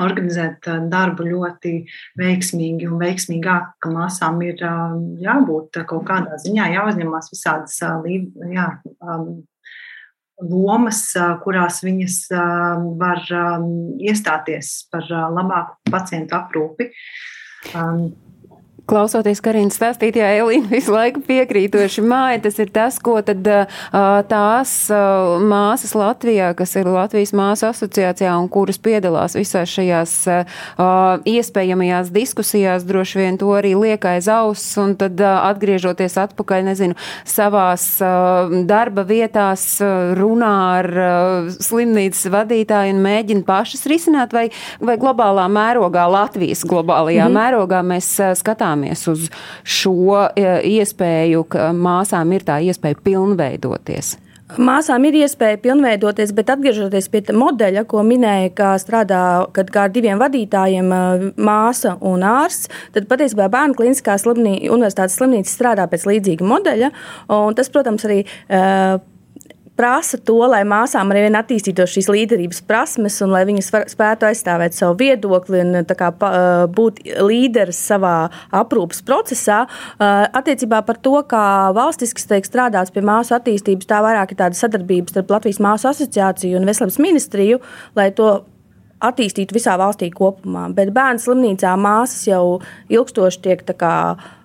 [0.02, 1.72] organizēt darbu ļoti
[2.20, 4.60] veiksmīgi un veiksmīgāk, ka māsām ir
[5.22, 8.68] jābūt kaut kādā ziņā jāuzņemās visādas jā,
[10.42, 11.02] lomas,
[11.42, 12.18] kurās viņas
[13.00, 13.22] var
[13.98, 16.90] iestāties par labāku pacientu aprūpi.
[18.88, 23.44] Klausoties Karina stāstītajā, Elīna visu laiku piekrītoši māja, tas ir tas, ko tad
[24.30, 24.70] tās
[25.44, 30.14] māsas Latvijā, kas ir Latvijas māsu asociācijā un kuras piedalās visās šajās
[31.28, 36.96] iespējamajās diskusijās, droši vien to arī liek aiz auss un tad atgriežoties atpakaļ, nezinu,
[37.28, 37.84] savās
[38.70, 39.66] darba vietās
[40.16, 40.90] runā ar
[41.58, 44.48] slimnīcas vadītāju un mēģina pašas risināt vai,
[44.80, 47.40] vai globālā mērogā, Latvijas globālajā mm -hmm.
[47.42, 49.28] mērogā mēs skatām skatāmies uz
[49.64, 50.46] šo e,
[50.78, 54.18] iespēju, ka māsām ir tā iespēja pilnveidoties?
[54.56, 60.18] Māsām ir iespēja pilnveidoties, bet atgriežoties pie modeļa, ko minēja, kā strādā kā ar diviem
[60.18, 66.48] vadītājiem, e, māsa un ārsts, tad patiesībā bērnu kliniskā slimnī, universitātes slimnīca strādā pēc līdzīga
[66.48, 66.90] modeļa.
[67.28, 68.96] Tas, protams, arī uh,
[69.78, 74.98] prasa to, lai māsām arī attīstītos šīs līderības prasmes un lai viņas spētu aizstāvēt savu
[74.98, 76.10] viedokli un kā,
[76.74, 78.16] būt līderis savā
[78.58, 79.62] aprūpas procesā.
[79.98, 81.44] Attiecībā par to, kā
[81.76, 86.58] valstiski tiek strādāts pie māsu attīstības, tā vairāk ir tāda sadarbības starp Latvijas Māsu asociāciju
[86.58, 87.60] un Veselības ministriju,
[87.98, 88.32] lai to
[89.04, 90.66] attīstītu visā valstī kopumā.
[90.74, 92.58] Bet bērnu slimnīcā māsas jau
[92.90, 93.94] ilgstoši tiek kā,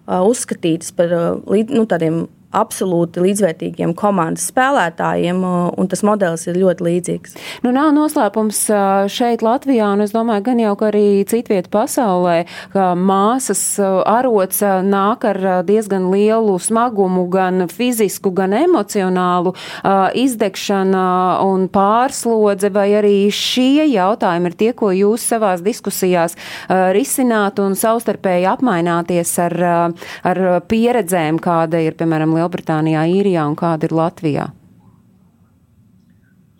[0.06, 1.18] uzskatītas par
[1.48, 7.38] nu, tādiem absolūti līdzvērtīgiem komandas spēlētājiem, un tas modelis ir ļoti līdzīgs.
[7.66, 8.60] Nu, nav noslēpums
[9.14, 15.40] šeit Latvijā, un es domāju, gan jau arī citviet pasaulē, ka māsas arots nāk ar
[15.68, 19.56] diezgan lielu smagumu, gan fizisku, gan emocionālu
[20.20, 21.06] izdegšana
[21.46, 26.38] un pārslodze, vai arī šie jautājumi ir tie, ko jūs savās diskusijās
[26.70, 29.58] risināt un savstarpēji apmaināties ar,
[30.24, 34.52] ar pieredzēm, kāda ir, piemēram, Lielbritānijā, Īrijā un kāda ir Latvijā?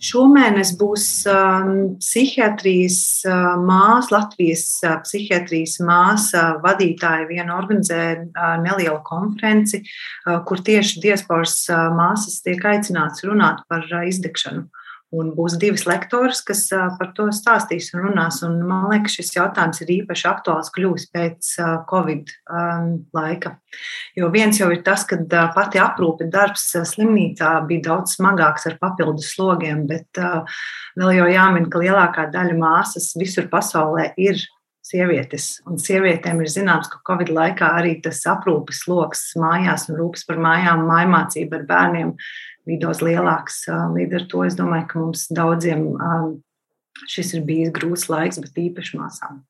[0.04, 1.70] Šomēnes būs um,
[2.02, 10.60] psihiatrijas uh, māsa, Latvijas uh, psihiatrijas māsa vadītāja viena organizē uh, nelielu konferenci, uh, kur
[10.60, 14.66] tieši diasporas uh, māsas tiek aicināts runāt par uh, izdegšanu.
[14.68, 14.83] Uh,
[15.14, 18.40] Un būs divas lektoras, kas par to stāstīs un runās.
[18.48, 21.52] Un man liekas, šis jautājums ir īpaši aktuāls kļūst pēc
[21.92, 22.32] Covid
[23.14, 23.54] laika.
[24.18, 25.20] Jo viens jau ir tas, ka
[25.54, 30.18] pati aprūpe darbs slimnīcā bija daudz smagāks ar papildus slogiem, bet
[30.98, 34.42] vēl jau jāmin, ka lielākā daļa māsas visur pasaulē ir
[34.84, 35.62] sievietes.
[35.70, 40.42] Un sievietēm ir zināms, ka Covid laikā arī tas aprūpes sloks mājās un rūpes par
[40.44, 42.12] mājām, mājmācība ar bērniem
[42.82, 43.64] daudz lielāks.
[43.68, 45.88] Līdz ar to es domāju, ka mums daudziem
[47.10, 49.42] šis ir bijis grūts laiks, bet īpaši māsām.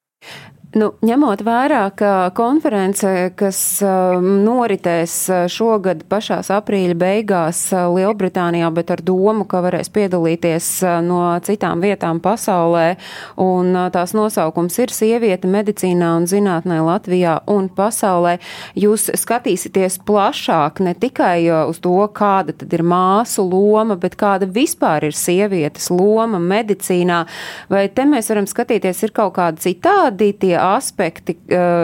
[0.74, 3.06] Nu, ņemot vērā, ka konference,
[3.38, 9.92] kas um, noritēs uh, šogad pašās aprīļa beigās uh, Lielbritānijā, bet ar domu, ka varēs
[9.94, 12.96] piedalīties uh, no citām vietām pasaulē,
[13.38, 18.40] un tās nosaukums ir Sieviete medicīnā un zinātnē Latvijā un pasaulē,
[18.74, 25.06] jūs skatīsieties plašāk ne tikai uz to, kāda tad ir māsu loma, bet kāda vispār
[25.12, 27.22] ir sievietes loma medicīnā,
[27.70, 31.36] vai te mēs varam skatīties, ir kaut kāda citādi tie aspekti,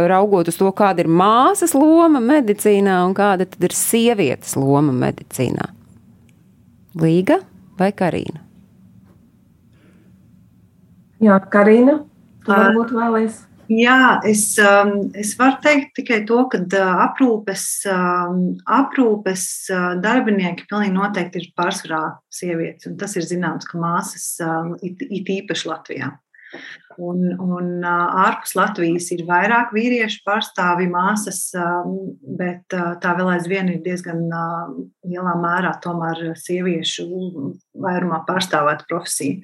[0.10, 5.70] raugot uz to, kāda ir māsas loma medicīnā un kāda tad ir sievietes loma medicīnā?
[7.00, 7.42] Līga
[7.80, 8.42] vai Karina?
[11.20, 12.00] Jā, Karina,
[12.46, 13.46] tu varbūt vēlēsies.
[13.70, 14.56] Jā, es,
[15.14, 16.58] es varu teikt tikai to, ka
[17.06, 17.66] aprūpes,
[18.66, 19.44] aprūpes
[20.02, 22.02] darbinieki pilnīgi noteikti ir pārsvarā
[22.34, 22.90] sievietes.
[22.98, 24.26] Tas ir zināms, ka māsas
[24.82, 26.10] it, it īpaši Latvijā.
[27.00, 31.46] Un, un ārpus Latvijas ir vairāk vīriešu pārstāvi māsas,
[32.40, 34.26] bet tā vēl aizvien ir diezgan
[35.08, 37.08] lielā mērā tomēr sieviešu
[37.80, 39.40] vairumā pārstāvēta profesija.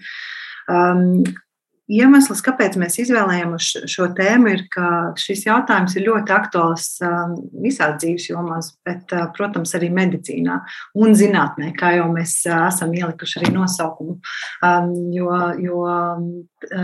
[1.85, 4.87] Iemesls, kāpēc mēs izvēlējāmies šo tēmu, ir, ka
[5.21, 10.55] šis jautājums ir ļoti aktuāls um, visās dzīves jomās, bet, uh, protams, arī medicīnā
[10.97, 14.17] un zinātnē, kā jau mēs uh, esam ielikuši arī nosaukumu.
[14.65, 15.29] Um, jo,
[15.61, 16.25] jo um,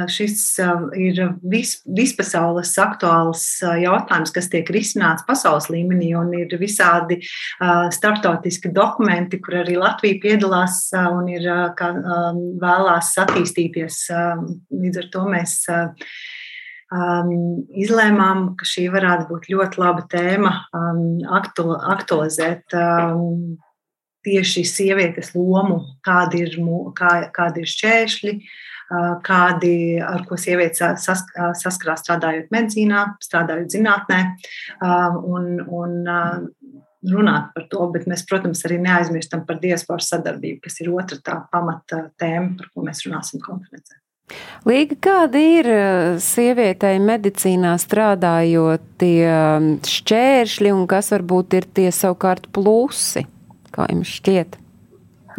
[0.05, 0.43] šis
[1.01, 7.17] ir vis, vispasaules aktuāls uh, jautājums, kas tiek risināts pasaules līmenī, un ir visādi
[7.95, 11.89] startautiski dokumenti, kur arī Latvija piedalās un ir kā,
[12.61, 14.01] vēlās attīstīties
[14.91, 15.55] līdz ar to mēs
[16.91, 17.33] um,
[17.81, 21.03] izlēmām, ka šī varētu būt ļoti laba tēma um,
[21.39, 22.75] aktualizēt.
[22.75, 23.59] Um,
[24.21, 26.51] Tieši sievietes lomu, kādi ir,
[26.93, 28.33] kā, kādi ir šķēršļi,
[29.25, 34.19] kādi, ar ko sievietes sask, saskarās strādājot medicīnā, strādājot zinātnē,
[35.25, 35.95] un, un
[37.09, 41.39] runāt par to, bet mēs, protams, arī neaizmirstam par diasporas sadarbību, kas ir otra tā
[41.49, 44.00] pamata tēma, par ko mēs runāsim konferencē.
[44.67, 49.27] Līga, kāda ir eh, sievietei medicīnā strādājot tie
[49.89, 53.25] šķēršļi un kas varbūt ir tie savukārt plusi,
[53.73, 54.57] kā jums šķiet?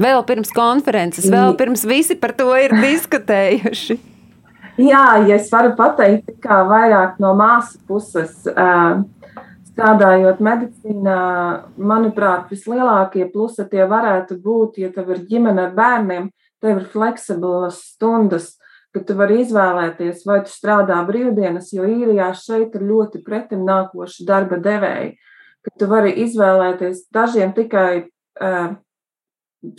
[0.02, 3.98] Vēl pirms konferences, vēl pirms visi par to ir diskutējuši.
[4.80, 8.32] Jā, ja es varu pateikt, kā vairāk no māsas puses,
[9.72, 11.18] strādājot medicīnā,
[11.76, 16.30] manuprāt, vislielākie plusi tie varētu būt, ja tev ir ģimene ar bērniem,
[16.64, 18.54] tev ir fleksiblas stundas,
[18.92, 24.26] ka tu vari izvēlēties, vai tu strādā brīvdienas, jo īrijā šeit ir ļoti pretim nākoši
[24.28, 25.14] darba devēji,
[25.64, 27.06] ka tu vari izvēlēties.
[27.14, 28.74] Dažiem tikai uh,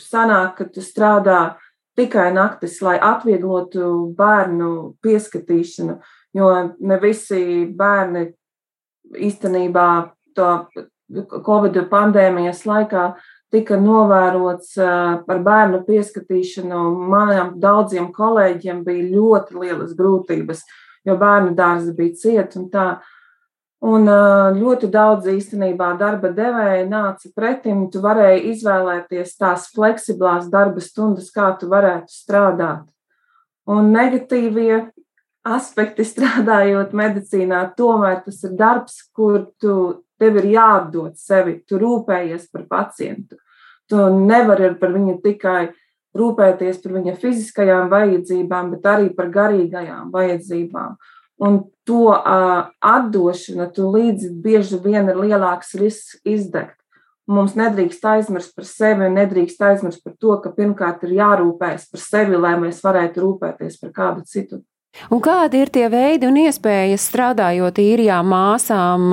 [0.01, 1.55] sanāk, ka tu strādā
[1.97, 4.71] tikai naktis, lai atvieglotu bērnu
[5.05, 5.99] pieskatīšanu,
[6.33, 6.49] jo
[6.79, 8.31] ne visi bērni
[9.13, 9.89] īstenībā
[10.33, 10.49] to
[11.45, 13.11] Covid pandēmijas laikā
[13.53, 14.73] tika novērots
[15.27, 16.83] par bērnu pieskatīšanu.
[17.11, 20.63] Maniem daudziem kolēģiem bija ļoti lielas grūtības,
[21.05, 22.87] jo bērnu dārzi bija cieti un tā.
[23.83, 24.07] Un
[24.55, 27.89] ļoti daudz īstenībā darba devēja nāca pretim.
[27.91, 32.87] Tu varēji izvēlēties tās fleksiblās darba stundas, kā tu varētu strādāt.
[33.67, 34.85] Un negatīvie
[35.43, 39.75] aspekti strādājot medicīnā, tomēr tas ir darbs, kur tu
[40.23, 43.35] Tev ir jāatdod sevi, tu rūpējies par pacientu.
[43.93, 45.67] Tu nevari par viņu tikai
[46.17, 50.95] rūpēties par viņa fiziskajām vajadzībām, bet arī par garīgajām vajadzībām.
[51.43, 56.77] Un to uh, atdošana, tu līdzi bieži vien ir lielāks risks izdegt.
[57.29, 62.39] Mums nedrīkst aizmirst par sevi, nedrīkst aizmirst par to, ka pirmkārt ir jārūpējas par sevi,
[62.39, 64.59] lai mēs varētu rūpēties par kādu citu.
[65.09, 69.09] Un kādi ir tie veidi un iespējas strādājot īrijā māsām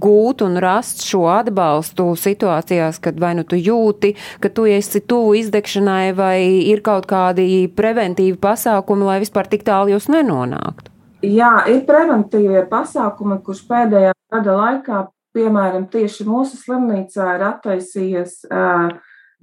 [0.00, 5.36] gūt un rast šo atbalstu situācijās, kad vai nu tu jūti, ka tu esi tuvu
[5.42, 6.38] izdegšanai, vai
[6.72, 10.90] ir kaut kādi preventīvi pasākumi, lai vispār tik tālu jūs nenonāktu?
[11.24, 15.04] Jā, ir preventīvie pasākumi, kurš pēdējā gada laikā,
[15.36, 18.40] piemēram, tieši mūsu slimnīcā ir attaisījies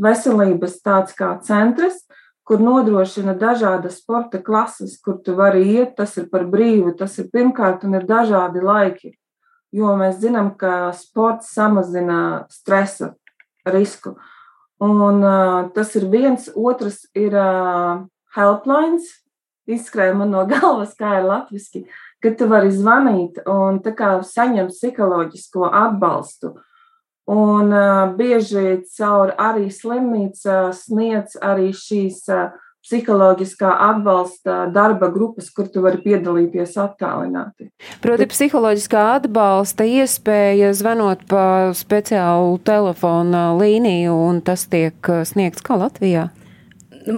[0.01, 2.03] veselības tāds kā centrs,
[2.47, 5.95] kur nodrošina dažādas sporta klases, kur tu vari iet.
[5.97, 9.15] Tas ir par brīvu, tas ir pirmkārt, un ir dažādi laiki.
[9.71, 13.13] Jo mēs zinām, ka sports samazina stresa
[13.65, 14.17] risku.
[14.81, 18.01] Un, uh, tas ir viens, otrs ir uh,
[18.35, 19.05] helplines.
[19.69, 21.85] Izskrēja man no galvas, kā ir latviešu,
[22.21, 26.55] ka tu vari zvanīt un saņemt psiholoģisko atbalstu.
[26.55, 26.70] Uh,
[27.29, 32.49] Un uh, bieži caur arī slimnīca sniedz arī šīs uh,
[32.81, 37.69] psiholoģiskā atbalsta darba grupas, kur tu vari piedalīties attālināti.
[38.01, 41.45] Proti, psiholoģiskā atbalsta iespēja zvanot pa
[41.77, 46.31] speciālu telefona līniju, un tas tiek sniegts kā Latvijā?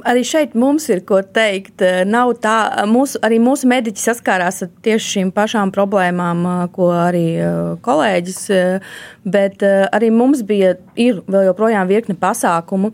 [0.10, 1.84] Arī šeit mums ir ko teikt.
[2.10, 2.58] Nav tā,
[2.90, 7.28] mūsu, arī mūsu mediķi saskārās ar tieši šīm pašām problēmām, ko arī
[7.86, 8.42] kolēģis
[9.24, 12.92] bet arī mums bija vēl joprojām virkne pasākumu.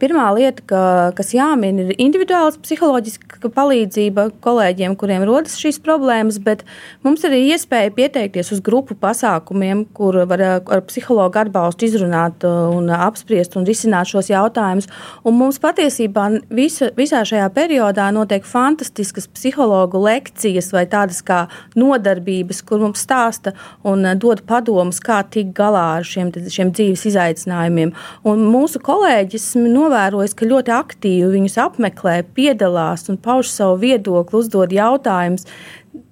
[0.00, 0.82] Pirmā lieta, ka,
[1.16, 6.64] kas jāmin, ir individuāls psiholoģiska palīdzība kolēģiem, kuriem rodas šīs problēmas, bet
[7.06, 13.56] mums ir iespēja pieteikties uz grupu pasākumiem, kur var ar psihologu atbalstu izrunāt un apspriest
[13.58, 14.90] un risināt šos jautājumus.
[15.26, 16.11] Un mums patiesībā
[16.52, 21.46] visa, visā šajā periodā notiek fantastiskas psihologu lekcijas vai tādas kā
[21.78, 23.54] nodarbības, kur mums stāsta
[23.88, 27.94] un dod padomus, kā tikt galā ar šiem, šiem dzīves izaicinājumiem.
[28.28, 34.74] Un mūsu kolēģis novērojis, ka ļoti aktīvi viņus apmeklē, piedalās un pauž savu viedokli, uzdod
[34.74, 35.48] jautājumus.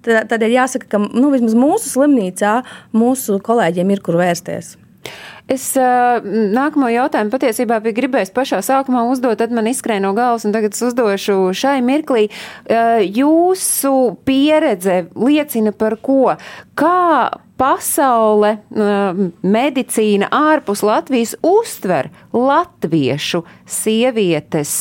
[0.05, 2.61] Ir jāsaka, ka nu, vismaz mūsu slimnīcā
[2.97, 4.75] mūsu kolēģiem ir kur vērsties.
[5.51, 10.45] Es uh, nākamo jautājumu patiesībā biju gribējis pašā sākumā uzdot, tad man izskrēja no galvas,
[10.47, 12.29] un tagad es uzdošu šai mirklī.
[12.63, 13.93] Uh, jūsu
[14.27, 16.37] pieredze liecina par ko?
[16.79, 17.01] Kā
[17.61, 18.55] pasaule,
[19.45, 24.71] medicīna ārpus Latvijas uztver latviešu sievietes,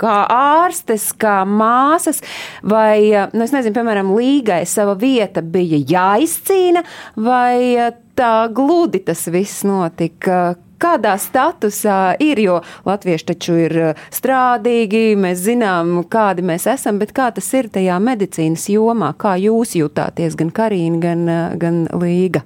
[0.00, 2.22] kā ārstes, kā māsas,
[2.64, 6.86] vai, nu, es nezinu, piemēram, līgai sava vieta bija jāizcīna,
[7.20, 7.90] vai
[8.20, 10.50] tā gludi tas viss notika?
[10.80, 17.12] kādā statusā ir, jo latvieši taču ir eh, strādīgi, mēs zinām, kādi mēs esam, bet
[17.16, 22.44] kā tas ir tajā medicīnas jomā, kā jūs jūtāties, gan Karīna, gan, eh, gan Līga?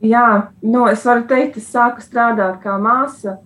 [0.00, 3.36] Jā, nu, es varu teikt, es sāku strādāt kā māsa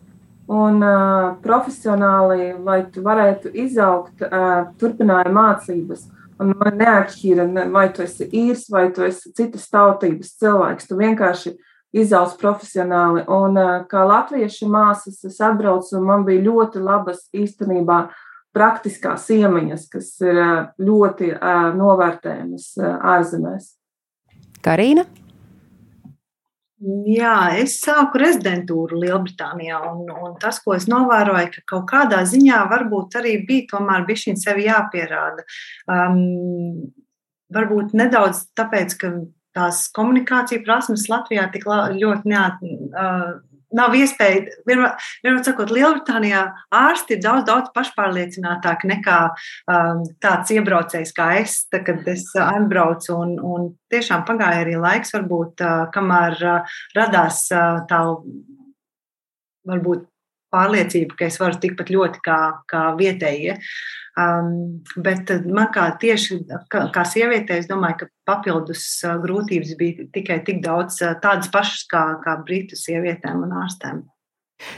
[0.47, 6.05] un uh, profesionāli, lai tu varētu izaugt, uh, turpināju mācības.
[6.43, 10.89] Un man neatšķīra, vai tu esi īrs, vai tu esi citas tautības cilvēks.
[10.91, 11.55] Tu vienkārši
[11.95, 13.23] izaugs profesionāli.
[13.31, 13.59] Un
[13.91, 18.01] kā latviešu māsas, es atbraucu, un man bija ļoti labas īstenībā
[18.55, 20.41] praktiskās iemaņas, kas ir
[20.83, 21.33] ļoti
[21.79, 22.71] novērtējamas
[23.15, 23.75] ārzemēs.
[24.65, 25.07] Karina?
[26.85, 32.59] Jā, es sāku rezidentūru Lielbritānijā, un, un tas, ko es novēroju, ka kaut kādā ziņā
[32.69, 35.47] varbūt arī bija tomēr bija sevi jāpierāda.
[35.89, 36.91] Um,
[37.55, 39.13] varbūt nedaudz tāpēc, ka
[39.57, 43.33] tās komunikācija prasmes Latvijā tik ļoti neat, uh,
[43.77, 44.45] nav iespēja.
[44.69, 44.95] Vienmēr,
[45.25, 46.45] vienmēr sakot, Lielbritānijā
[46.75, 53.15] ārsti ir daudz, daudz pašpārliecinātāki nekā um, tāds iebraucējs kā es, tā, kad es atbraucu.
[53.15, 58.03] Un, un tiešām pagāja arī laiks, varbūt, uh, kamēr uh, radās uh, tā
[59.65, 60.09] varbūt
[60.55, 62.39] pārliecība, ka es varu tikpat ļoti kā,
[62.71, 63.59] kā vietējie.
[64.15, 66.39] Um, bet man kā tieši
[66.71, 71.51] kā, kā sievietē, es domāju, ka papildus uh, grūtības bija tikai tik daudz uh, tādas
[71.51, 74.05] pašas kā, kā britu sievietēm un ārstēm.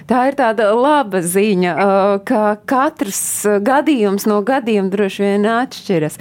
[0.07, 1.73] Tā ir tāda laba ziņa,
[2.27, 3.21] ka katrs
[3.67, 6.19] gadījums no gadījuma droši vien atšķiras.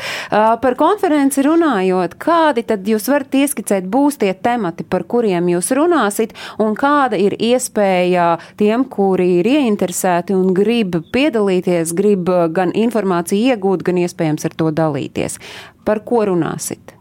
[0.63, 6.35] Par konferenci runājot, kādi tad jūs varat ieskicēt būs tie temati, par kuriem jūs runāsit,
[6.61, 13.87] un kāda ir iespēja tiem, kuri ir ieinteresēti un grib piedalīties, grib gan informāciju iegūt,
[13.87, 15.39] gan iespējams ar to dalīties.
[15.85, 16.94] Par ko runāsit?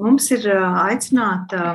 [0.00, 1.74] Mums ir aicināta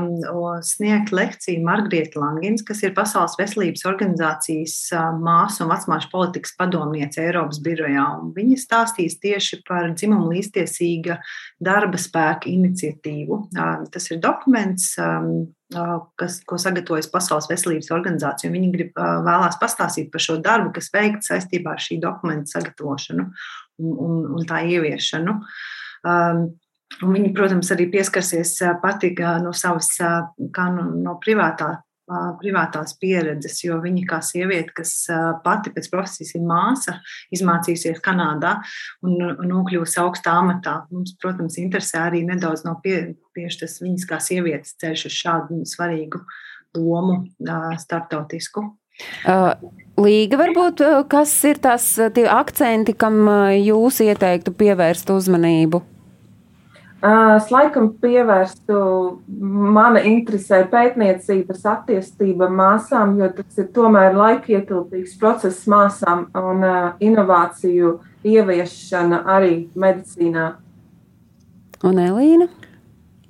[0.65, 4.76] sniegt lekciju Margarita Langins, kas ir Pasaules veselības organizācijas
[5.21, 8.05] māsu un vecmāšu politikas padomniece Eiropas birojā.
[8.34, 11.19] Viņa stāstīs tieši par dzimumu līdztiesīga
[11.63, 13.41] darba spēka iniciatīvu.
[13.93, 14.89] Tas ir dokuments,
[16.17, 18.53] kas, ko sagatavojas Pasaules veselības organizācija.
[18.53, 23.97] Viņi grib vēlās pastāstīt par šo darbu, kas veikts saistībā ar šī dokumenta sagatavošanu un,
[24.09, 25.41] un, un tā ieviešanu.
[27.04, 29.12] Un viņi, protams, arī pieskarsies pati
[29.43, 29.89] no savas,
[30.56, 31.74] kā no, no privātā,
[32.39, 34.93] privātās pieredzes, jo viņa kā sieviete, kas
[35.43, 37.00] pati pēc profesijas ir māsa,
[37.34, 38.60] izmācījusies Kanādā
[39.06, 39.18] un
[39.50, 40.78] nokļuvusi augstā amatā.
[40.93, 45.62] Mums, protams, interesē arī nedaudz no pie, tieši tas viņas kā sievietes ceļš uz šādu
[45.68, 46.22] svarīgu
[46.78, 47.24] lomu
[47.82, 48.68] starptautisku.
[50.00, 53.26] Līga, varbūt, kas ir tās akcenti, kam
[53.58, 55.82] jūs ieteiktu pievērst uzmanību?
[57.04, 58.76] Es laikam pievērstu,
[59.76, 66.64] mana interesē pētniecības attīstība māsām, jo tas ir tomēr laikietilpīgs process māsām un
[67.04, 70.54] inovāciju ieviešana arī medicīnā.
[71.86, 72.48] Un Elīna?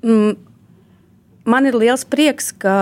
[0.05, 0.36] Mm.
[1.45, 2.76] Man ir liels prieks, ka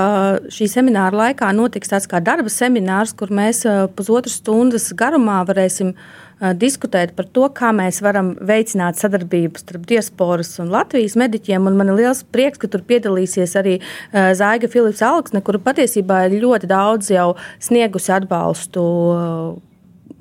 [0.51, 3.65] šī semināra laikā notiks tāds kā darba seminārs, kur mēs
[3.97, 6.22] pusotras stundas garumā varēsim uh,
[6.59, 11.67] diskutēt par to, kā mēs varam veicināt sadarbību starp diasporas un Latvijas mediķiem.
[11.69, 13.77] Un man ir liels prieks, ka tur piedalīsies arī
[14.11, 18.83] Zaiga Filips Alksne, kura patiesībā ir ļoti daudz jau sniegusi atbalstu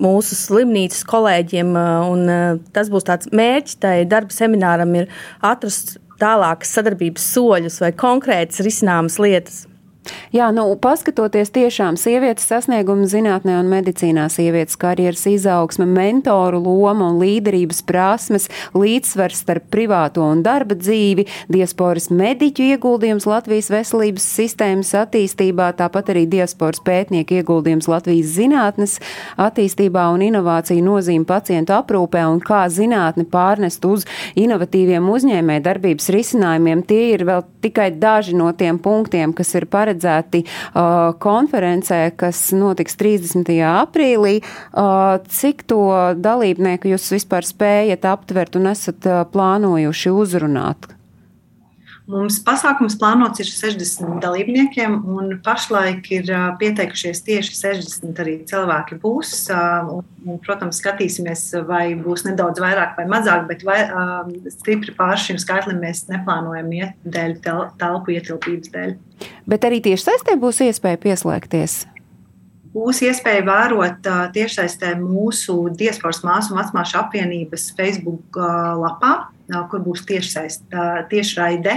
[0.03, 1.75] mūsu slimnīcas kolēģiem.
[2.75, 5.11] Tas būs tāds mērķis tai darba semināram ir
[5.43, 9.63] atrast tālākas sadarbības soļus vai konkrētas risināmas lietas.
[10.33, 17.19] Jā, nu, paskatoties tiešām sievietes sasniegumu zinātnē un medicīnā, sievietes karjeras izaugsme, mentoru loma un
[17.21, 25.69] līderības prasmes, līdzsvars starp privāto un darba dzīvi, diasporas mediķu ieguldījums Latvijas veselības sistēmas attīstībā,
[25.79, 28.97] tāpat arī diasporas pētnieku ieguldījums Latvijas zinātnes
[29.37, 34.07] attīstībā un inovāciju nozīme pacientu aprūpē un kā zinātni pārnest uz
[34.39, 36.83] inovatīviem uzņēmē darbības risinājumiem.
[36.89, 42.51] Tie ir vēl tikai daži no tiem punktiem, kas ir paredzēti paredzēti uh, konferencē, kas
[42.55, 43.53] notiks 30.
[43.69, 44.41] aprīlī.
[44.73, 50.89] Uh, cik to dalībnieku jūs vispār spējat aptvert un esat uh, plānojuši uzrunāt?
[52.03, 56.27] Mums pasākums plānots ir 60 dalībniekiem, un pašlaik ir
[56.59, 58.97] pieteikušies tieši 60 arī cilvēki.
[58.99, 63.79] Būs, un, un, protams, skatīsimies, vai būs nedaudz vairāk vai mazāk, bet vai,
[64.51, 68.93] stipri pār šim skaitlim mēs neplānojam iet dēļ tel, telpu ietilpības dēļ.
[69.47, 71.85] Bet arī tieši saistē būs iespēja pieslēgties.
[72.73, 78.39] Būs iespēja vērot tiešsaistē mūsu diasporas māsu un vecmāšu apvienības Facebook
[78.81, 79.11] lapā,
[79.69, 81.75] kur būs tiešraide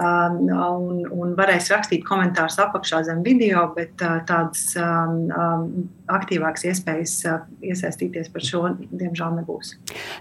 [0.00, 8.30] un, un varēs rakstīt komentārus apakšā zem video, bet tādas um, aktīvākas iespējas uh, iesaistīties
[8.32, 9.74] par šo, diemžēl, nebūs.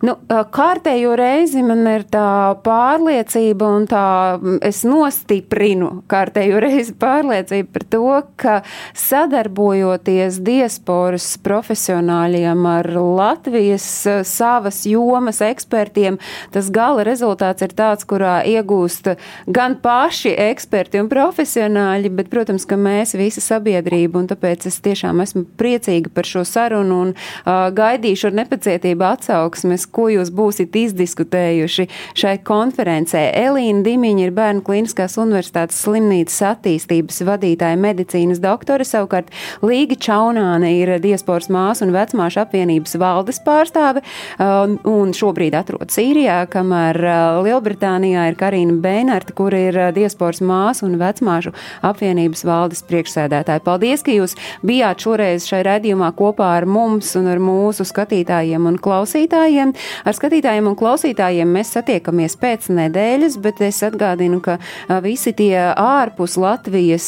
[0.05, 4.05] Nu, uh, kārtējo reizi man ir tā pārliecība, un tā
[4.37, 8.11] mm, es nostiprinu kārtējo reizi pārliecību par to,
[8.41, 8.55] ka
[8.97, 13.87] sadarbojoties diasporas profesionāļiem ar Latvijas
[14.27, 16.19] savas jomas ekspertiem,
[16.53, 19.13] tas gala rezultāts ir tāds, kurā iegūst
[19.51, 25.23] gan paši eksperti un profesionāļi, bet, protams, ka mēs visa sabiedrība, un tāpēc es tiešām
[25.25, 25.45] esmu
[25.81, 32.37] priecīga par šo sarunu un uh, gaidīšu ar nepacietību atsauksmes, ko jūs būsit izdiskutējuši šai
[32.45, 33.31] konferencē.
[33.35, 39.31] Elīna Dimiņa ir Bērnu Kliniskās universitātes slimnīcas attīstības vadītāja medicīnas doktore, savukārt
[39.65, 46.43] Līga Čaunāne ir diasporas māsu un vecmāšu apvienības valdes pārstāve, uh, un šobrīd atrodas Īrijā,
[46.51, 51.53] kamēr uh, Lielbritānijā ir Karina Bēnārta, kur ir diasporas māsu un vecmāšu
[51.87, 53.65] apvienības valdes priekšsēdētāji.
[53.65, 58.79] Paldies, ka jūs bijāt šoreiz šai redzījumā kopā ar mums un ar mūsu skatītājiem un
[58.81, 59.73] klausītājiem.
[60.05, 64.57] Ar skatītājiem un klausītājiem mēs satiekamies pēc nedēļas, bet es atgādinu, ka
[65.03, 67.07] visi tie ārpus Latvijas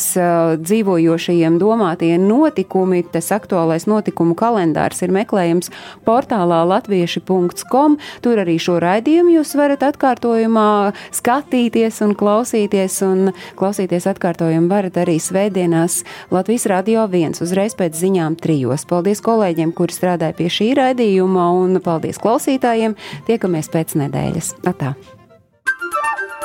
[0.61, 5.71] dzīvojošajiem domātie notikumi, tas aktuālais notikumu kalendārs ir meklējams
[6.07, 7.97] portālā latvieši.com.
[8.23, 15.19] Tur arī šo raidījumu jūs varat atkārtojumā skatīties un klausīties un klausīties atkārtojumu varat arī
[15.21, 16.01] svētdienās
[16.33, 18.85] Latvijas Radio 1 uzreiz pēc ziņām trijos.
[18.89, 22.97] Paldies kolēģiem, kuri strādāja pie šī raidījuma, un paldies klausītājiem.
[23.29, 24.55] Tiekamies pēc nedēļas.
[24.69, 24.93] Atā.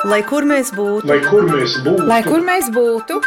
[0.07, 3.17] Lai kur mēs būtu, lai kur mēs būtu, lai kur mēs būtu,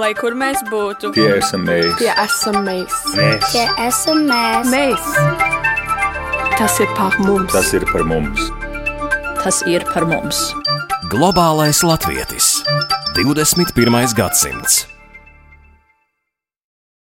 [0.00, 3.50] lai kur mēs būtu, tie esam mēs, tie esam mēs, mēs.
[3.52, 4.70] tie esam mēs.
[4.72, 5.10] mēs.
[6.56, 8.48] Tas ir par mums, tas ir par mums,
[9.42, 10.40] tas ir par mums.
[11.12, 12.62] Globālais latvietis
[13.18, 14.16] 21.
[14.16, 14.86] gadsimts